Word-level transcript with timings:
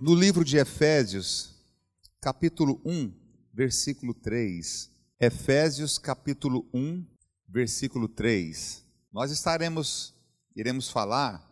no 0.00 0.14
livro 0.14 0.44
de 0.44 0.56
Efésios, 0.56 1.56
capítulo 2.20 2.80
1, 2.84 3.12
versículo 3.52 4.14
3. 4.14 4.90
Efésios, 5.18 5.98
capítulo 5.98 6.68
1, 6.72 7.04
versículo 7.48 8.08
3. 8.08 8.84
Nós 9.12 9.32
estaremos, 9.32 10.14
iremos 10.54 10.88
falar 10.88 11.44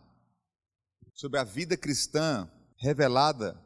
sobre 1.13 1.39
a 1.39 1.43
vida 1.43 1.75
cristã 1.75 2.49
revelada 2.77 3.61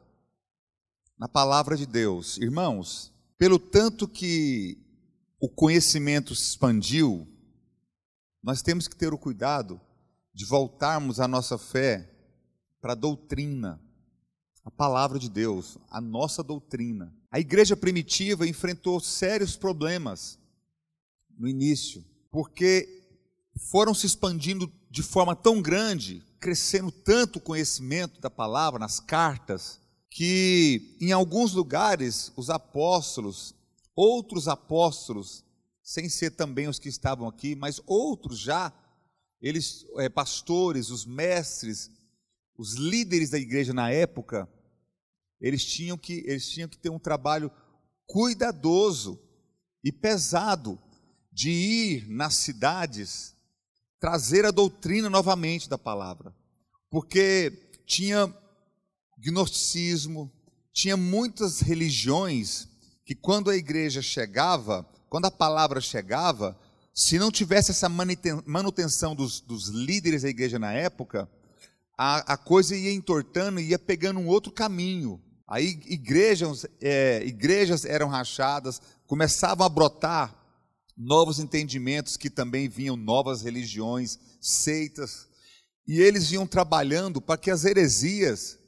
na 1.16 1.28
palavra 1.28 1.76
de 1.76 1.86
Deus. 1.86 2.36
Irmãos, 2.38 3.12
pelo 3.38 3.60
tanto 3.60 4.08
que 4.08 4.78
o 5.38 5.48
conhecimento 5.48 6.34
se 6.34 6.42
expandiu, 6.42 7.28
nós 8.42 8.62
temos 8.62 8.88
que 8.88 8.96
ter 8.96 9.12
o 9.12 9.18
cuidado 9.18 9.80
de 10.34 10.44
voltarmos 10.44 11.20
a 11.20 11.28
nossa 11.28 11.56
fé 11.56 12.10
para 12.80 12.92
a 12.92 12.96
doutrina 12.96 13.80
a 14.64 14.70
palavra 14.70 15.18
de 15.18 15.28
Deus, 15.28 15.76
a 15.90 16.00
nossa 16.00 16.42
doutrina. 16.42 17.12
A 17.30 17.40
igreja 17.40 17.76
primitiva 17.76 18.46
enfrentou 18.46 19.00
sérios 19.00 19.56
problemas 19.56 20.38
no 21.36 21.48
início, 21.48 22.04
porque 22.30 23.02
foram 23.70 23.92
se 23.92 24.06
expandindo 24.06 24.70
de 24.90 25.02
forma 25.02 25.34
tão 25.34 25.60
grande, 25.60 26.22
crescendo 26.38 26.90
tanto 26.90 27.36
o 27.36 27.42
conhecimento 27.42 28.20
da 28.20 28.30
palavra 28.30 28.78
nas 28.78 29.00
cartas, 29.00 29.80
que 30.10 30.96
em 31.00 31.12
alguns 31.12 31.54
lugares 31.54 32.30
os 32.36 32.50
apóstolos, 32.50 33.54
outros 33.96 34.46
apóstolos, 34.46 35.44
sem 35.82 36.08
ser 36.08 36.32
também 36.32 36.68
os 36.68 36.78
que 36.78 36.88
estavam 36.88 37.26
aqui, 37.26 37.56
mas 37.56 37.80
outros 37.86 38.38
já, 38.38 38.72
eles, 39.40 39.84
é, 39.96 40.08
pastores, 40.08 40.90
os 40.90 41.04
mestres, 41.04 41.90
os 42.56 42.74
líderes 42.74 43.30
da 43.30 43.38
igreja 43.38 43.72
na 43.72 43.90
época, 43.90 44.48
eles 45.40 45.64
tinham 45.64 45.98
que, 45.98 46.22
eles 46.26 46.48
tinham 46.48 46.68
que 46.68 46.78
ter 46.78 46.90
um 46.90 46.98
trabalho 46.98 47.50
cuidadoso 48.06 49.20
e 49.82 49.90
pesado 49.90 50.78
de 51.32 51.50
ir 51.50 52.08
nas 52.08 52.36
cidades 52.36 53.34
trazer 53.98 54.44
a 54.44 54.50
doutrina 54.50 55.08
novamente 55.08 55.68
da 55.68 55.78
palavra. 55.78 56.34
Porque 56.90 57.70
tinha 57.86 58.32
gnosticismo, 59.16 60.30
tinha 60.72 60.96
muitas 60.96 61.60
religiões 61.60 62.68
que 63.04 63.14
quando 63.14 63.50
a 63.50 63.56
igreja 63.56 64.02
chegava, 64.02 64.84
quando 65.08 65.26
a 65.26 65.30
palavra 65.30 65.80
chegava, 65.80 66.58
se 66.94 67.18
não 67.18 67.30
tivesse 67.30 67.70
essa 67.70 67.88
manutenção 67.88 69.14
dos, 69.14 69.40
dos 69.40 69.68
líderes 69.68 70.22
da 70.22 70.28
igreja 70.28 70.58
na 70.58 70.72
época, 70.72 71.30
a, 71.96 72.34
a 72.34 72.36
coisa 72.36 72.76
ia 72.76 72.92
entortando 72.92 73.60
e 73.60 73.70
ia 73.70 73.78
pegando 73.78 74.20
um 74.20 74.26
outro 74.26 74.52
caminho. 74.52 75.22
Aí 75.46 75.80
igrejas, 75.86 76.66
é, 76.80 77.22
igrejas 77.24 77.84
eram 77.84 78.08
rachadas, 78.08 78.80
começavam 79.06 79.66
a 79.66 79.68
brotar 79.68 80.34
novos 80.96 81.38
entendimentos 81.38 82.16
que 82.16 82.30
também 82.30 82.68
vinham 82.68 82.96
novas 82.96 83.42
religiões, 83.42 84.18
seitas, 84.40 85.28
e 85.86 86.00
eles 86.00 86.28
vinham 86.28 86.46
trabalhando 86.46 87.20
para 87.20 87.38
que 87.38 87.50
as 87.50 87.64
heresias 87.64 88.58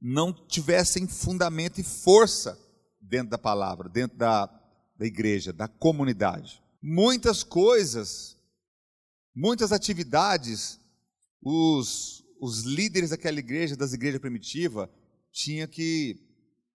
não 0.00 0.32
tivessem 0.32 1.06
fundamento 1.06 1.80
e 1.80 1.84
força 1.84 2.58
dentro 3.00 3.30
da 3.30 3.38
palavra, 3.38 3.88
dentro 3.88 4.18
da, 4.18 4.46
da 4.96 5.06
igreja, 5.06 5.52
da 5.52 5.66
comunidade. 5.66 6.62
Muitas 6.82 7.42
coisas, 7.42 8.36
muitas 9.34 9.72
atividades, 9.72 10.78
os, 11.42 12.23
os 12.44 12.60
líderes 12.60 13.08
daquela 13.08 13.38
igreja, 13.38 13.74
das 13.74 13.94
igrejas 13.94 14.20
primitivas, 14.20 14.86
tinha 15.32 15.66
que 15.66 16.20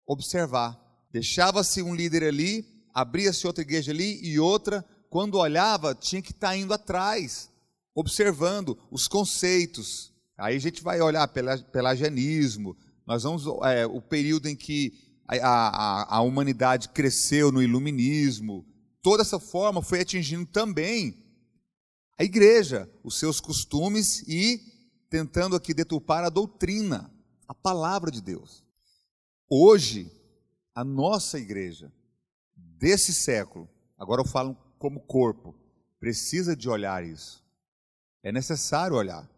observar. 0.06 0.80
Deixava-se 1.12 1.82
um 1.82 1.96
líder 1.96 2.24
ali, 2.24 2.64
abria-se 2.94 3.48
outra 3.48 3.64
igreja 3.64 3.92
ali 3.92 4.24
e 4.24 4.40
outra, 4.40 4.86
quando 5.10 5.40
olhava, 5.40 5.96
tinha 5.96 6.22
que 6.22 6.32
estar 6.32 6.50
tá 6.50 6.56
indo 6.56 6.72
atrás, 6.72 7.50
observando 7.96 8.78
os 8.92 9.08
conceitos. 9.08 10.14
Aí 10.38 10.56
a 10.56 10.60
gente 10.60 10.84
vai 10.84 11.02
olhar 11.02 11.28
pela, 11.30 11.58
pelagianismo, 11.58 12.78
nós 13.08 13.24
vamos, 13.24 13.46
é, 13.64 13.88
o 13.88 14.00
período 14.00 14.48
em 14.48 14.56
que 14.56 14.94
a, 15.28 15.38
a, 15.38 16.18
a 16.18 16.22
humanidade 16.22 16.90
cresceu 16.90 17.52
no 17.52 17.64
iluminismo, 17.64 18.64
toda 19.02 19.24
essa 19.24 19.40
forma 19.40 19.82
foi 19.82 20.02
atingindo 20.02 20.46
também 20.46 21.18
a 22.20 22.24
igreja, 22.24 22.88
os 23.04 23.18
seus 23.18 23.40
costumes 23.40 24.22
e 24.28 24.75
tentando 25.10 25.56
aqui 25.56 25.74
deturpar 25.74 26.24
a 26.24 26.30
doutrina 26.30 27.12
a 27.48 27.54
palavra 27.54 28.12
de 28.12 28.22
Deus. 28.22 28.64
Hoje, 29.50 30.12
a 30.74 30.84
nossa 30.84 31.40
igreja, 31.40 31.92
desse 32.56 33.14
século, 33.14 33.70
agora 33.98 34.22
eu 34.22 34.28
falo 34.28 34.56
como 34.80 35.00
corpo, 35.00 35.56
precisa 36.00 36.56
de 36.56 36.68
olhar 36.68 37.04
isso. 37.04 37.44
É 38.24 38.32
necessário 38.32 38.96
olhar. 38.96 39.30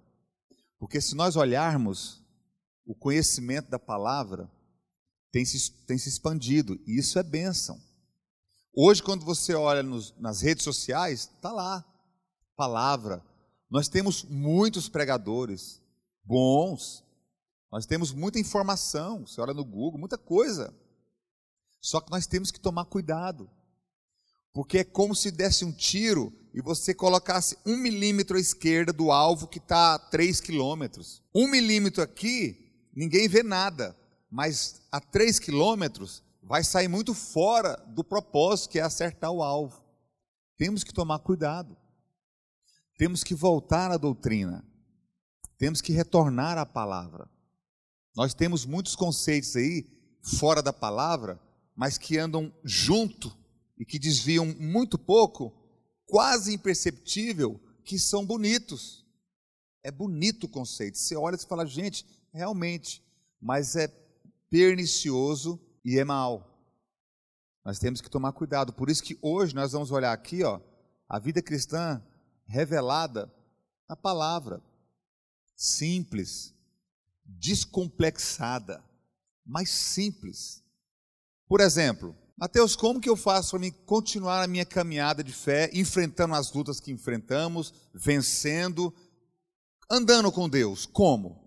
Porque 0.80 1.02
se 1.02 1.16
nós 1.16 1.36
olharmos, 1.36 2.24
o 2.86 2.96
conhecimento 2.96 3.70
da 3.70 3.80
palavra 3.80 4.50
tem 5.32 5.44
se, 5.44 5.72
tem 5.86 5.98
se 5.98 6.10
expandido, 6.10 6.80
e 6.88 6.98
isso 6.98 7.20
é 7.20 7.24
bênção. 7.24 7.80
Hoje, 8.74 9.04
quando 9.04 9.26
você 9.26 9.54
olha 9.54 9.84
nos, 9.84 10.16
nas 10.20 10.42
redes 10.42 10.64
sociais, 10.64 11.32
está 11.36 11.52
lá, 11.52 11.84
palavra. 12.56 13.24
Nós 13.70 13.88
temos 13.88 14.24
muitos 14.24 14.88
pregadores 14.88 15.82
bons, 16.24 17.04
nós 17.72 17.86
temos 17.86 18.14
muita 18.14 18.40
informação, 18.40 19.26
você 19.26 19.42
olha 19.42 19.54
no 19.54 19.66
Google, 19.66 20.00
muita 20.00 20.18
coisa. 20.18 20.74
Só 21.82 22.00
que 22.00 22.12
nós 22.12 22.26
temos 22.26 22.52
que 22.52 22.60
tomar 22.60 22.86
cuidado. 22.86 23.50
Porque 24.54 24.80
é 24.80 24.84
como 24.84 25.14
se 25.14 25.30
desse 25.32 25.64
um 25.64 25.72
tiro 25.72 26.34
e 26.54 26.62
você 26.62 26.94
colocasse 26.94 27.58
um 27.66 27.78
milímetro 27.78 28.38
à 28.38 28.40
esquerda 28.40 28.92
do 28.92 29.12
alvo 29.12 29.48
que 29.48 29.60
está 29.60 29.96
a 29.96 30.00
três 30.00 30.42
quilômetros. 30.42 31.22
Um 31.36 31.48
milímetro 31.48 32.02
aqui, 32.02 32.90
ninguém 32.96 33.28
vê 33.28 33.44
nada. 33.44 33.96
Mas 34.30 34.82
a 34.92 35.00
três 35.00 35.40
quilômetros 35.40 36.24
vai 36.42 36.64
sair 36.64 36.88
muito 36.88 37.14
fora 37.14 37.76
do 37.90 38.04
propósito 38.04 38.72
que 38.72 38.80
é 38.80 38.82
acertar 38.82 39.32
o 39.32 39.44
alvo. 39.44 39.84
Temos 40.58 40.84
que 40.84 40.94
tomar 40.94 41.20
cuidado. 41.20 41.78
Temos 42.97 43.24
que 43.24 43.35
voltar 43.35 43.91
à 43.91 43.97
doutrina. 43.97 44.66
Temos 45.58 45.81
que 45.81 45.94
retornar 45.94 46.58
à 46.58 46.66
palavra. 46.66 47.30
Nós 48.16 48.34
temos 48.34 48.66
muitos 48.66 48.96
conceitos 48.96 49.56
aí 49.56 49.88
fora 50.22 50.62
da 50.62 50.74
palavra, 50.74 51.40
mas 51.75 51.97
que 51.97 52.18
andam 52.18 52.52
junto 52.63 53.36
e 53.78 53.86
que 53.86 54.00
desviam 54.00 54.46
muito 54.46 54.97
pouco, 54.97 55.53
quase 56.06 56.53
imperceptível, 56.53 57.59
que 57.86 58.00
são 58.00 58.25
bonitos. 58.25 59.06
É 59.84 59.91
bonito 59.91 60.46
o 60.46 60.50
conceito. 60.50 60.97
Você 60.97 61.16
olha 61.16 61.36
e 61.36 61.46
fala, 61.46 61.66
gente, 61.66 62.06
realmente, 62.34 63.03
mas 63.39 63.75
é 63.75 63.88
pernicioso 64.50 65.60
e 65.86 66.00
é 66.00 66.04
mal. 66.04 66.57
Nós 67.63 67.77
temos 67.77 68.01
que 68.01 68.10
tomar 68.10 68.33
cuidado. 68.33 68.74
Por 68.74 68.89
isso 68.89 69.04
que 69.04 69.18
hoje 69.22 69.54
nós 69.54 69.72
vamos 69.74 69.92
olhar 69.92 70.12
aqui, 70.12 70.44
ó, 70.44 70.60
a 71.07 71.19
vida 71.19 71.42
cristã 71.42 72.04
revelada 72.48 73.32
na 73.88 73.96
palavra. 73.96 74.62
Simples, 75.56 76.54
descomplexada, 77.26 78.84
mais 79.46 79.70
simples. 79.70 80.64
Por 81.48 81.62
exemplo, 81.62 82.16
Mateus, 82.38 82.76
como 82.76 83.02
que 83.02 83.10
eu 83.10 83.16
faço 83.16 83.58
para 83.58 83.72
continuar 83.86 84.44
a 84.44 84.48
minha 84.48 84.66
caminhada 84.66 85.24
de 85.24 85.34
fé, 85.34 85.72
enfrentando 85.74 86.36
as 86.36 86.52
lutas 86.54 86.80
que 86.80 86.92
enfrentamos, 86.92 87.74
vencendo, 87.94 88.94
andando 89.90 90.32
com 90.32 90.48
Deus? 90.48 90.86
Como? 90.86 91.44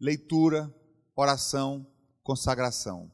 Leitura, 0.00 0.74
oração, 1.14 1.86
consagração, 2.24 3.10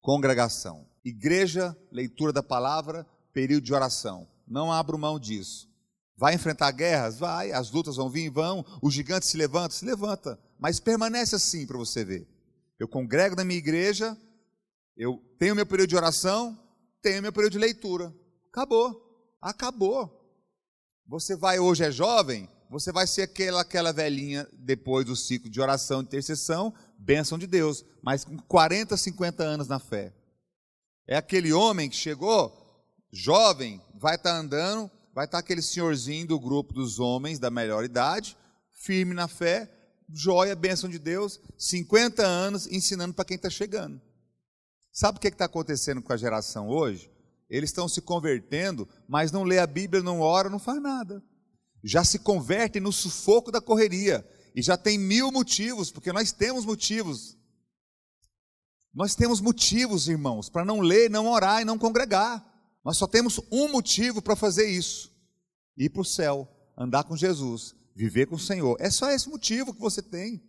congregação. 0.00 0.88
Igreja, 1.04 1.76
leitura 1.92 2.32
da 2.32 2.42
palavra, 2.42 3.06
período 3.32 3.62
de 3.62 3.72
oração. 3.72 4.28
Não 4.48 4.72
abro 4.72 4.98
mão 4.98 5.20
disso. 5.20 5.70
Vai 6.16 6.34
enfrentar 6.34 6.70
guerras? 6.72 7.18
Vai. 7.18 7.52
As 7.52 7.70
lutas 7.70 7.96
vão 7.96 8.08
vir? 8.08 8.30
Vão. 8.30 8.64
O 8.80 8.90
gigante 8.90 9.26
se 9.26 9.36
levanta? 9.36 9.74
Se 9.74 9.84
levanta 9.84 10.38
mas 10.58 10.80
permanece 10.80 11.34
assim 11.34 11.66
para 11.66 11.76
você 11.76 12.04
ver. 12.04 12.26
Eu 12.78 12.88
congrego 12.88 13.36
na 13.36 13.44
minha 13.44 13.58
igreja, 13.58 14.16
eu 14.96 15.18
tenho 15.38 15.54
meu 15.54 15.66
período 15.66 15.90
de 15.90 15.96
oração, 15.96 16.58
tenho 17.02 17.22
meu 17.22 17.32
período 17.32 17.52
de 17.52 17.58
leitura. 17.58 18.14
Acabou. 18.50 19.02
Acabou. 19.40 20.12
Você 21.06 21.36
vai 21.36 21.58
hoje 21.58 21.84
é 21.84 21.90
jovem, 21.90 22.48
você 22.68 22.90
vai 22.90 23.06
ser 23.06 23.22
aquela 23.22 23.60
aquela 23.60 23.92
velhinha 23.92 24.48
depois 24.52 25.06
do 25.06 25.14
ciclo 25.14 25.48
de 25.48 25.60
oração 25.60 26.00
e 26.00 26.04
intercessão, 26.04 26.74
bênção 26.98 27.38
de 27.38 27.46
Deus, 27.46 27.84
mas 28.02 28.24
com 28.24 28.36
40, 28.36 28.96
50 28.96 29.42
anos 29.42 29.68
na 29.68 29.78
fé. 29.78 30.12
É 31.06 31.16
aquele 31.16 31.52
homem 31.52 31.88
que 31.88 31.96
chegou 31.96 32.64
jovem, 33.12 33.80
vai 33.94 34.16
estar 34.16 34.32
tá 34.32 34.38
andando, 34.38 34.90
vai 35.16 35.24
estar 35.24 35.38
aquele 35.38 35.62
senhorzinho 35.62 36.26
do 36.26 36.38
grupo 36.38 36.74
dos 36.74 36.98
homens 36.98 37.38
da 37.38 37.50
melhor 37.50 37.82
idade, 37.86 38.36
firme 38.70 39.14
na 39.14 39.26
fé, 39.26 39.66
joia, 40.12 40.54
bênção 40.54 40.90
de 40.90 40.98
Deus, 40.98 41.40
50 41.56 42.22
anos 42.22 42.66
ensinando 42.66 43.14
para 43.14 43.24
quem 43.24 43.36
está 43.36 43.48
chegando. 43.48 43.98
Sabe 44.92 45.16
o 45.16 45.20
que 45.20 45.28
está 45.28 45.46
acontecendo 45.46 46.02
com 46.02 46.12
a 46.12 46.18
geração 46.18 46.68
hoje? 46.68 47.10
Eles 47.48 47.70
estão 47.70 47.88
se 47.88 48.02
convertendo, 48.02 48.86
mas 49.08 49.32
não 49.32 49.42
lê 49.42 49.58
a 49.58 49.66
Bíblia, 49.66 50.02
não 50.02 50.20
ora, 50.20 50.50
não 50.50 50.58
faz 50.58 50.82
nada. 50.82 51.24
Já 51.82 52.04
se 52.04 52.18
convertem 52.18 52.82
no 52.82 52.92
sufoco 52.92 53.50
da 53.50 53.60
correria. 53.60 54.22
E 54.54 54.60
já 54.60 54.76
tem 54.76 54.98
mil 54.98 55.32
motivos, 55.32 55.90
porque 55.90 56.12
nós 56.12 56.30
temos 56.30 56.66
motivos. 56.66 57.38
Nós 58.92 59.14
temos 59.14 59.40
motivos, 59.40 60.08
irmãos, 60.08 60.50
para 60.50 60.64
não 60.64 60.80
ler, 60.80 61.08
não 61.08 61.26
orar 61.26 61.62
e 61.62 61.64
não 61.64 61.78
congregar. 61.78 62.55
Nós 62.86 62.98
só 62.98 63.08
temos 63.08 63.40
um 63.50 63.68
motivo 63.68 64.22
para 64.22 64.36
fazer 64.36 64.70
isso: 64.70 65.12
ir 65.76 65.90
para 65.90 66.02
o 66.02 66.04
céu, 66.04 66.48
andar 66.78 67.02
com 67.02 67.16
Jesus, 67.16 67.74
viver 67.96 68.26
com 68.26 68.36
o 68.36 68.38
Senhor. 68.38 68.76
É 68.78 68.88
só 68.90 69.10
esse 69.10 69.28
motivo 69.28 69.74
que 69.74 69.80
você 69.80 70.00
tem. 70.00 70.40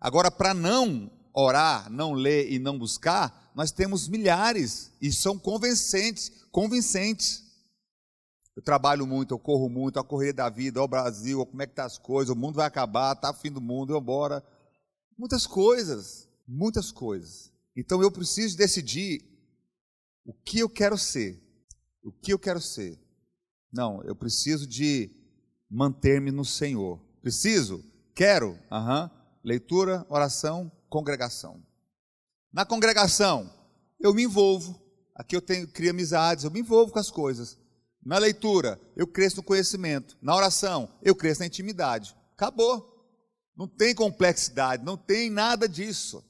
Agora, 0.00 0.28
para 0.28 0.52
não 0.52 1.08
orar, 1.32 1.88
não 1.88 2.12
ler 2.12 2.50
e 2.50 2.58
não 2.58 2.76
buscar, 2.76 3.52
nós 3.54 3.70
temos 3.70 4.08
milhares 4.08 4.90
e 5.00 5.12
são 5.12 5.38
convincentes, 5.38 6.32
convincentes. 6.50 7.44
Eu 8.56 8.62
trabalho 8.62 9.06
muito, 9.06 9.32
eu 9.32 9.38
corro 9.38 9.68
muito, 9.68 10.00
a 10.00 10.04
correria 10.04 10.34
da 10.34 10.48
vida, 10.48 10.82
ó 10.82 10.88
Brasil, 10.88 11.46
como 11.46 11.62
é 11.62 11.66
que 11.66 11.74
tá 11.74 11.84
as 11.84 11.96
coisas, 11.96 12.34
o 12.34 12.38
mundo 12.38 12.56
vai 12.56 12.66
acabar, 12.66 13.14
tá 13.14 13.32
fim 13.32 13.52
do 13.52 13.60
mundo, 13.60 13.94
eu 13.94 14.00
embora. 14.00 14.44
Muitas 15.16 15.46
coisas, 15.46 16.28
muitas 16.46 16.90
coisas. 16.90 17.52
Então 17.76 18.02
eu 18.02 18.10
preciso 18.10 18.56
decidir 18.56 19.24
o 20.24 20.32
que 20.32 20.58
eu 20.58 20.68
quero 20.68 20.98
ser. 20.98 21.43
O 22.04 22.12
que 22.12 22.32
eu 22.32 22.38
quero 22.38 22.60
ser? 22.60 23.00
Não, 23.72 24.02
eu 24.04 24.14
preciso 24.14 24.66
de 24.66 25.10
manter-me 25.70 26.30
no 26.30 26.44
Senhor. 26.44 27.00
Preciso? 27.22 27.82
Quero? 28.14 28.58
Uhum. 28.70 29.10
Leitura, 29.42 30.06
oração, 30.10 30.70
congregação. 30.90 31.64
Na 32.52 32.66
congregação, 32.66 33.50
eu 33.98 34.12
me 34.12 34.24
envolvo. 34.24 34.78
Aqui 35.14 35.34
eu 35.34 35.40
tenho, 35.40 35.66
crio 35.66 35.90
amizades, 35.90 36.44
eu 36.44 36.50
me 36.50 36.60
envolvo 36.60 36.92
com 36.92 36.98
as 36.98 37.10
coisas. 37.10 37.58
Na 38.04 38.18
leitura, 38.18 38.78
eu 38.94 39.06
cresço 39.06 39.38
no 39.38 39.42
conhecimento. 39.42 40.16
Na 40.20 40.36
oração, 40.36 40.90
eu 41.02 41.16
cresço 41.16 41.40
na 41.40 41.46
intimidade. 41.46 42.14
Acabou. 42.34 42.92
Não 43.56 43.66
tem 43.66 43.94
complexidade, 43.94 44.84
não 44.84 44.96
tem 44.96 45.30
nada 45.30 45.66
disso. 45.66 46.22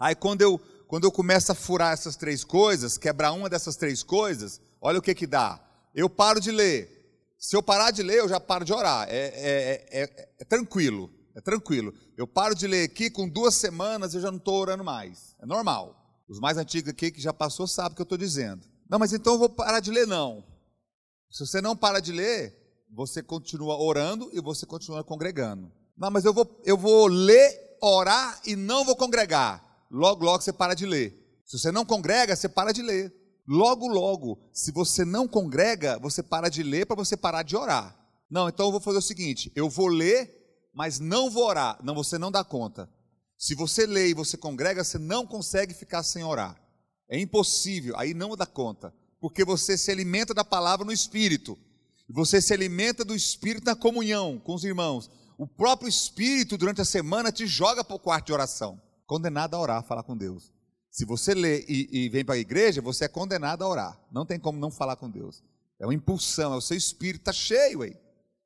Aí 0.00 0.14
quando 0.14 0.40
eu, 0.40 0.58
quando 0.92 1.04
eu 1.04 1.10
começo 1.10 1.50
a 1.50 1.54
furar 1.54 1.94
essas 1.94 2.16
três 2.16 2.44
coisas, 2.44 2.98
quebrar 2.98 3.32
uma 3.32 3.48
dessas 3.48 3.76
três 3.76 4.02
coisas, 4.02 4.60
olha 4.78 4.98
o 4.98 5.02
que 5.02 5.14
que 5.14 5.26
dá. 5.26 5.58
Eu 5.94 6.06
paro 6.10 6.38
de 6.38 6.50
ler. 6.50 7.32
Se 7.38 7.56
eu 7.56 7.62
parar 7.62 7.90
de 7.90 8.02
ler, 8.02 8.18
eu 8.18 8.28
já 8.28 8.38
paro 8.38 8.62
de 8.62 8.74
orar. 8.74 9.08
É, 9.08 9.16
é, 9.16 10.02
é, 10.02 10.28
é 10.38 10.44
tranquilo. 10.44 11.10
É 11.34 11.40
tranquilo. 11.40 11.94
Eu 12.14 12.26
paro 12.26 12.54
de 12.54 12.66
ler 12.66 12.84
aqui, 12.84 13.08
com 13.08 13.26
duas 13.26 13.54
semanas 13.54 14.12
eu 14.12 14.20
já 14.20 14.30
não 14.30 14.36
estou 14.36 14.60
orando 14.60 14.84
mais. 14.84 15.34
É 15.40 15.46
normal. 15.46 15.96
Os 16.28 16.38
mais 16.38 16.58
antigos 16.58 16.90
aqui 16.90 17.10
que 17.10 17.22
já 17.22 17.32
passou 17.32 17.66
sabem 17.66 17.92
o 17.92 17.96
que 17.96 18.02
eu 18.02 18.04
estou 18.04 18.18
dizendo. 18.18 18.62
Não, 18.86 18.98
mas 18.98 19.14
então 19.14 19.32
eu 19.32 19.38
vou 19.38 19.48
parar 19.48 19.80
de 19.80 19.90
ler, 19.90 20.06
não. 20.06 20.44
Se 21.30 21.46
você 21.46 21.62
não 21.62 21.74
para 21.74 22.00
de 22.00 22.12
ler, 22.12 22.54
você 22.90 23.22
continua 23.22 23.78
orando 23.78 24.28
e 24.34 24.42
você 24.42 24.66
continua 24.66 25.02
congregando. 25.02 25.72
Não, 25.96 26.10
mas 26.10 26.26
eu 26.26 26.34
vou, 26.34 26.60
eu 26.66 26.76
vou 26.76 27.06
ler, 27.06 27.78
orar 27.80 28.42
e 28.44 28.54
não 28.54 28.84
vou 28.84 28.94
congregar. 28.94 29.71
Logo, 29.92 30.24
logo 30.24 30.42
você 30.42 30.52
para 30.52 30.74
de 30.74 30.86
ler. 30.86 31.42
Se 31.44 31.58
você 31.58 31.70
não 31.70 31.84
congrega, 31.84 32.34
você 32.34 32.48
para 32.48 32.72
de 32.72 32.82
ler. 32.82 33.14
Logo, 33.46 33.86
logo, 33.86 34.40
se 34.52 34.72
você 34.72 35.04
não 35.04 35.28
congrega, 35.28 35.98
você 35.98 36.22
para 36.22 36.48
de 36.48 36.62
ler 36.62 36.86
para 36.86 36.96
você 36.96 37.16
parar 37.16 37.42
de 37.42 37.56
orar. 37.56 37.96
Não, 38.30 38.48
então 38.48 38.66
eu 38.66 38.72
vou 38.72 38.80
fazer 38.80 38.98
o 38.98 39.02
seguinte: 39.02 39.52
eu 39.54 39.68
vou 39.68 39.88
ler 39.88 40.42
mas 40.72 40.98
não 40.98 41.30
vou 41.30 41.44
orar. 41.44 41.78
Não, 41.82 41.94
você 41.94 42.18
não 42.18 42.30
dá 42.30 42.42
conta. 42.42 42.88
Se 43.36 43.54
você 43.54 43.86
lê 43.86 44.08
e 44.08 44.14
você 44.14 44.36
congrega, 44.36 44.82
você 44.82 44.98
não 44.98 45.26
consegue 45.26 45.74
ficar 45.74 46.02
sem 46.02 46.24
orar. 46.24 46.58
É 47.08 47.18
impossível, 47.18 47.94
aí 47.98 48.14
não 48.14 48.36
dá 48.36 48.46
conta. 48.46 48.94
Porque 49.20 49.44
você 49.44 49.76
se 49.76 49.90
alimenta 49.90 50.32
da 50.32 50.44
palavra 50.44 50.84
no 50.84 50.92
Espírito. 50.92 51.58
Você 52.08 52.40
se 52.40 52.52
alimenta 52.52 53.04
do 53.04 53.14
Espírito 53.14 53.66
na 53.66 53.76
comunhão 53.76 54.38
com 54.38 54.54
os 54.54 54.64
irmãos. 54.64 55.10
O 55.36 55.46
próprio 55.46 55.88
Espírito, 55.88 56.56
durante 56.56 56.80
a 56.80 56.84
semana, 56.84 57.32
te 57.32 57.46
joga 57.46 57.84
para 57.84 57.96
o 57.96 58.00
quarto 58.00 58.26
de 58.26 58.32
oração. 58.32 58.80
Condenado 59.12 59.54
a 59.54 59.60
orar, 59.60 59.82
falar 59.82 60.04
com 60.04 60.16
Deus. 60.16 60.50
Se 60.90 61.04
você 61.04 61.34
lê 61.34 61.66
e, 61.68 62.06
e 62.06 62.08
vem 62.08 62.24
para 62.24 62.34
a 62.34 62.38
igreja, 62.38 62.80
você 62.80 63.04
é 63.04 63.08
condenado 63.08 63.62
a 63.62 63.68
orar. 63.68 64.00
Não 64.10 64.24
tem 64.24 64.40
como 64.40 64.58
não 64.58 64.70
falar 64.70 64.96
com 64.96 65.10
Deus. 65.10 65.44
É 65.78 65.84
uma 65.84 65.92
impulsão, 65.92 66.54
é 66.54 66.56
o 66.56 66.62
seu 66.62 66.78
espírito 66.78 67.20
está 67.20 67.30
cheio 67.30 67.82
aí. 67.82 67.94